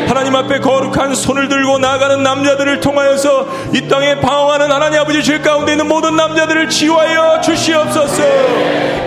[0.08, 5.74] 하나님 앞에 거룩한 손을 들고 나아가는 남자들을 통하여서 이 땅에 방황하는 하나님 아버지 죄 가운데
[5.74, 8.24] 있는 모든 남자들을 치유하여 주시옵소서.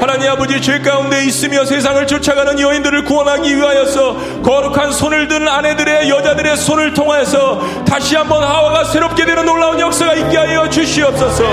[0.01, 6.57] 하나님 아버지 죄 가운데 있으며 세상을 쫓아가는 여인들을 구원하기 위하여서 거룩한 손을 든 아내들의 여자들의
[6.57, 11.45] 손을 통하여서 다시 한번 하와가 새롭게 되는 놀라운 역사가 있게 하여 주시옵소서.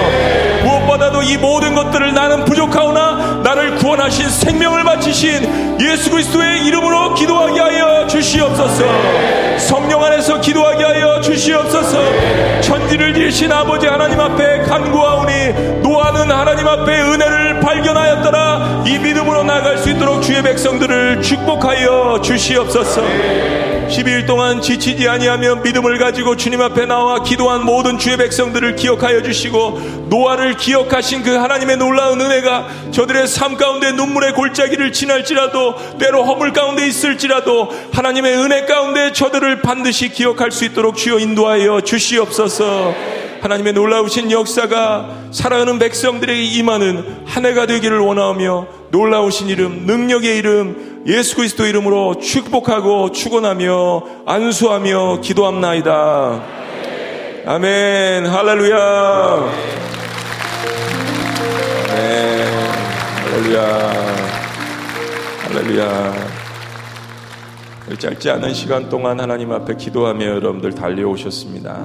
[0.63, 8.07] 무엇보다도 이 모든 것들을 나는 부족하오나 나를 구원하신 생명을 바치신 예수 그리스도의 이름으로 기도하게 하여
[8.07, 8.83] 주시옵소서.
[9.57, 12.61] 성령 안에서 기도하게 하여 주시옵소서.
[12.61, 19.91] 천지를 지으신 아버지 하나님 앞에 간구하오니 노아는 하나님 앞에 은혜를 발견하였더라 이 믿음으로 나아갈 수
[19.91, 23.03] 있도록 주의 백성들을 축복하여 주시옵소서.
[23.89, 30.07] 12일 동안 지치지 아니하며 믿음을 가지고 주님 앞에 나와 기도한 모든 주의 백성들을 기억하여 주시고
[30.09, 36.87] 노아를 기억하신 그 하나님의 놀라운 은혜가 저들의 삶 가운데 눈물의 골짜기를 지날지라도 때로 허물 가운데
[36.87, 43.32] 있을지라도 하나님의 은혜 가운데 저들을 반드시 기억할 수 있도록 주여 인도하여 주시옵소서.
[43.43, 51.35] 하나님의 놀라우신 역사가 살아가는 백성들에게 임하는 한 해가 되기를 원하며 놀라우신 이름, 능력의 이름, 예수
[51.35, 56.41] 그리스도 이름으로 축복하고 축원하며 안수하며 기도합나이다.
[57.45, 58.27] 아멘.
[58.27, 59.51] 할렐루야.
[61.89, 62.47] 아멘.
[63.25, 63.93] 할렐루야.
[65.49, 66.13] 할렐루야.
[67.99, 71.77] 짧지 않은 시간 동안 하나님 앞에 기도하며 여러분들 달려오셨습니다.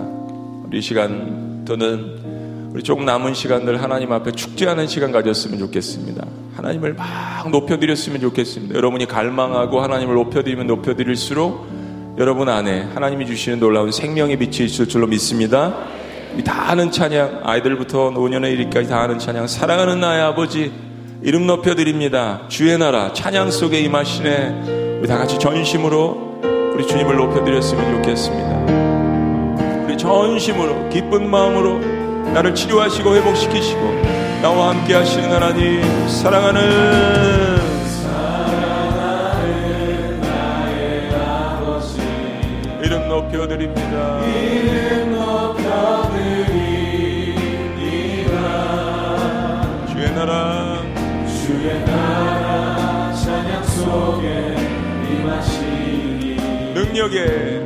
[0.69, 6.27] 우리 시간 또는 우리 조금 남은 시간들 하나님 앞에 축제하는 시간 가졌으면 좋겠습니다.
[6.57, 8.75] 하나님을 막 높여드렸으면 좋겠습니다.
[8.75, 11.69] 여러분이 갈망하고 하나님을 높여드리면 높여드릴수록
[12.17, 15.77] 여러분 안에 하나님이 주시는 놀라운 생명의 빛이 있을 줄로 믿습니다.
[16.45, 20.73] 다 아는 찬양, 아이들부터 노년의 일까지 다 아는 찬양, 사랑하는 나의 아버지,
[21.23, 22.43] 이름 높여드립니다.
[22.49, 24.99] 주의 나라, 찬양 속에 임하시네.
[25.01, 26.41] 우리 다 같이 전심으로
[26.75, 28.88] 우리 주님을 높여드렸으면 좋겠습니다.
[29.99, 31.79] 전심으로, 기쁜 마음으로
[32.33, 33.81] 나를 치료하시고 회복시키시고
[34.41, 37.59] 나와 함께 하시는 하나님, 사랑하는
[42.83, 44.21] 이름 높여드립니다.
[49.91, 50.79] 주의 나라.
[51.27, 54.57] 주의 나라 찬양 속에
[55.11, 56.37] 임하시니.
[56.75, 57.61] 능력에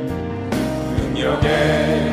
[0.97, 2.12] 능력에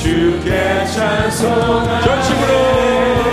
[0.00, 2.00] 주께 찬송하네.
[2.00, 3.29] 전심으로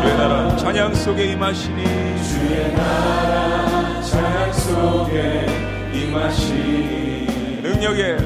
[0.01, 1.85] 주의 나라 찬양 속에 임하시니.
[2.23, 5.47] 주의 나라 찬양 속에
[5.93, 7.63] 임하시니.
[7.63, 8.17] 능력에.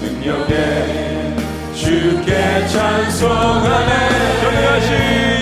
[0.00, 1.34] 능력에
[1.74, 5.33] 주께 찬송하네 전능하신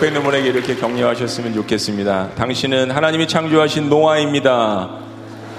[0.00, 2.30] 옆에 있는 분에게 이렇게 격려하셨으면 좋겠습니다.
[2.34, 4.88] 당신은 하나님이 창조하신 노아입니다.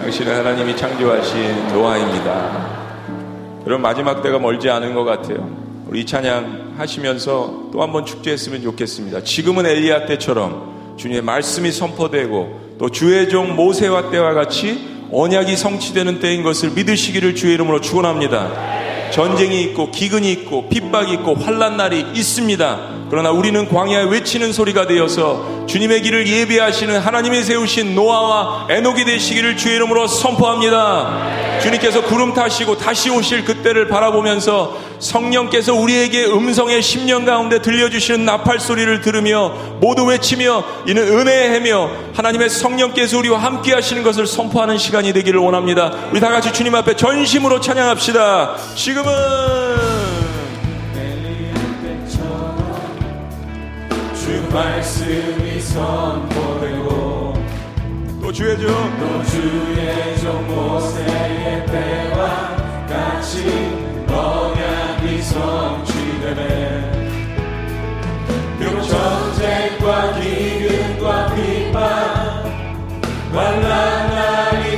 [0.02, 3.62] 당신은 하나님이 창조하신 노아입니다.
[3.68, 5.48] 여러분 마지막 때가 멀지 않은 것 같아요.
[5.88, 9.22] 우리 이 찬양 하시면서 또 한 번 축제했으면 좋겠습니다.
[9.24, 16.42] 지금은 엘리야 때처럼 주님의 말씀이 선포되고 또 주의 종 모세와 때와 같이 언약이 성취되는 때인
[16.42, 18.70] 것을 믿으시기를 주의 이름으로 축원합니다.
[19.12, 22.80] 전쟁이 있고 기근이 있고 핍박이 있고 환란 날이 있습니다.
[23.10, 29.76] 그러나 우리는 광야에 외치는 소리가 되어서 주님의 길을 예비하시는 하나님이 세우신 노아와 에녹이 되시기를 주의
[29.76, 31.51] 이름으로 선포합니다.
[31.62, 39.02] 주님께서 구름 타시고 다시 오실 그때를 바라보면서 성령께서 우리에게 음성의 심령 가운데 들려주시는 나팔 소리를
[39.02, 45.40] 들으며 모두 외치며 이는 은혜의 해며 하나님의 성령께서 우리와 함께 하시는 것을 선포하는 시간이 되기를
[45.40, 45.92] 원합니다.
[46.12, 48.56] 우리 다 같이 주님 앞에 전심으로 찬양합시다.
[48.76, 49.12] 지금은
[54.16, 57.01] 주 말씀이 선포되고
[58.32, 58.68] 또 주의 종.
[58.98, 62.56] 또 주의 종 모세의 때와
[62.88, 63.44] 같이
[64.08, 66.91] 언약이 성취되네.
[68.58, 72.45] 비록 전쟁과 기근과 핍박
[73.34, 74.70] 환난 날이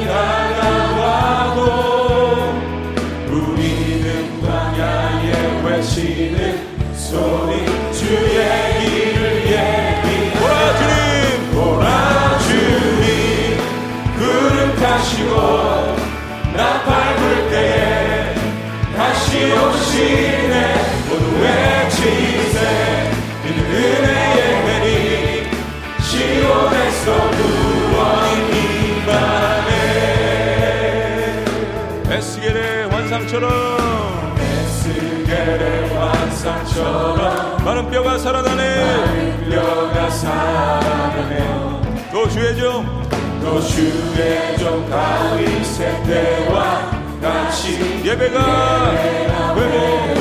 [33.33, 34.35] 환상처럼.
[34.37, 37.63] 에스겔의 환상처럼.
[37.65, 39.49] 많은 뼈가 살아나네.
[39.49, 41.81] 뼈가 살아나며
[42.11, 43.03] 또 주의 종.
[43.41, 46.91] 또 주의 종 다윗의 때와
[47.21, 50.13] 같이 예배가 회복되네.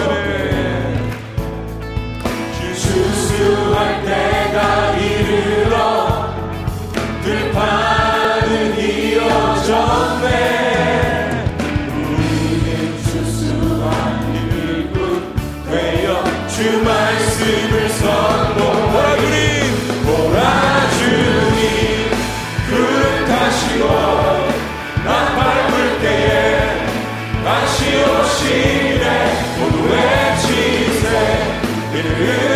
[2.75, 6.33] 주수할 때가 이르러
[7.23, 7.92] 들판
[32.21, 32.52] 외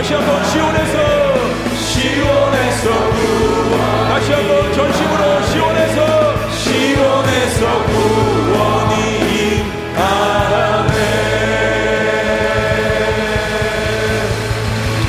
[0.00, 0.98] 다시 한번 시온에서
[1.76, 6.48] 시온에서 구원 다시 한번 전심으로 시온에서.
[6.56, 8.94] 시온에서 구원이
[9.36, 10.96] 임하네.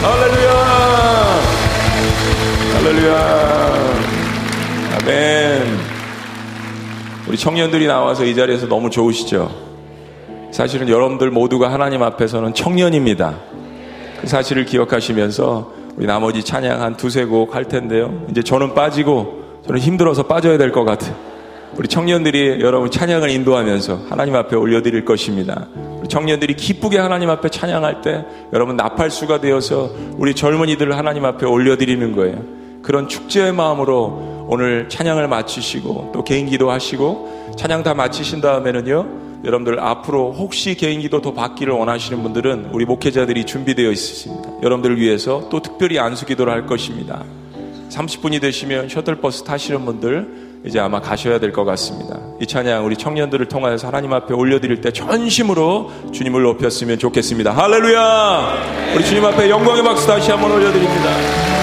[0.01, 0.51] 할렐루야.
[2.73, 3.15] 할렐루야.
[4.99, 5.79] 아멘.
[7.29, 9.49] 우리 청년들이 나와서 이 자리에서 너무 좋으시죠?
[10.51, 13.50] 사실은 여러분들 모두가 하나님 앞에서는 청년입니다
[14.21, 19.81] 그 사실을 기억하시면서 우리 나머지 찬양 한 두세 곡 할 텐데요 이제 저는 빠지고 저는
[19.81, 21.15] 힘들어서 빠져야 될 것 같아요
[21.75, 25.67] 우리 청년들이 여러분 찬양을 인도하면서 하나님 앞에 올려드릴 것입니다.
[26.01, 32.13] 우리 청년들이 기쁘게 하나님 앞에 찬양할 때 여러분 나팔수가 되어서 우리 젊은이들을 하나님 앞에 올려드리는
[32.13, 32.43] 거예요.
[32.83, 39.07] 그런 축제의 마음으로 오늘 찬양을 마치시고 또 개인 기도 하시고 찬양 다 마치신 다음에는요.
[39.43, 44.49] 여러분들 앞으로 혹시 개인 기도 더 받기를 원하시는 분들은 우리 목회자들이 준비되어 있으십니다.
[44.61, 47.23] 여러분들을 위해서 또 특별히 안수 기도를 할 것입니다.
[47.89, 52.19] 30분이 되시면 셔틀버스 타시는 분들 이제 아마 가셔야 될 것 같습니다.
[52.39, 57.51] 이 찬양 우리 청년들을 통하여서 하나님 앞에 올려드릴 때 전심으로 주님을 높였으면 좋겠습니다.
[57.51, 58.93] 할렐루야!
[58.95, 61.60] 우리 주님 앞에 영광의 박수 다시 한번 올려드립니다.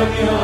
[0.00, 0.39] 성령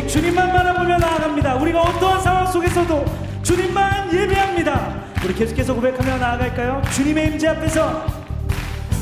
[0.00, 1.56] 오직 주님만 바라보며 나아갑니다.
[1.56, 3.04] 우리가 어떠한 상황 속에서도
[3.42, 4.94] 주님만 예배합니다.
[5.22, 6.80] 우리 계속해서 고백하며 나아갈까요?
[6.92, 8.06] 주님의 임재 앞에서.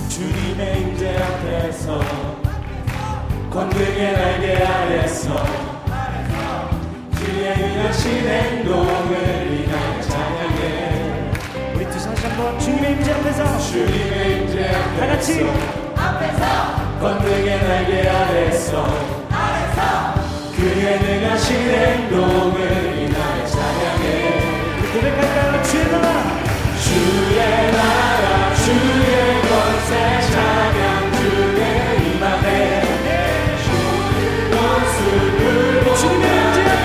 [0.09, 2.01] 주님 주님의 임재 앞에서.
[3.51, 5.47] 권능의 날개 아래서.
[7.17, 11.33] 주의 은하신 행동을 인하여 찬양해
[11.75, 13.59] 우리 두 다시 한번 주님의 임재 앞에서.
[13.59, 15.47] 주님의 임재 다 같이.
[15.97, 16.99] 앞에서.
[17.01, 19.18] 권능의 날개 아래서
[20.79, 22.61] 그의 능하신 행동을
[23.01, 24.07] 인하여 찬양해?
[24.93, 25.59] 주의 주의
[35.89, 36.85] 주의 주의 주의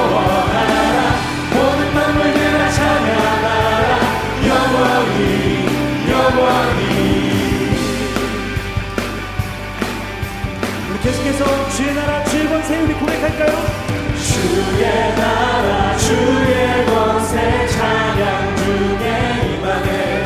[13.21, 13.55] 고백할까요?
[14.17, 20.23] 주의 나라 주의 권세 찬양 중에 임하네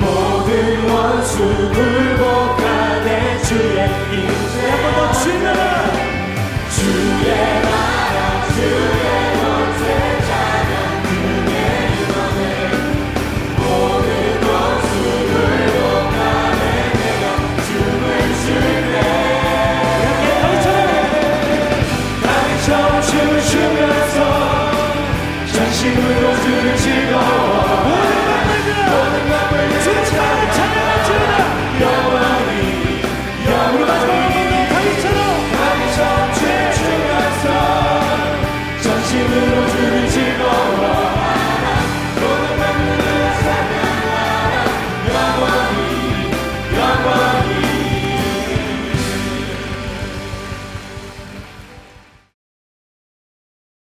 [0.00, 1.38] 모든 원수
[1.72, 5.92] 굴복하네 주의 임재 한번더 주의 나라
[6.70, 7.81] 주의 나라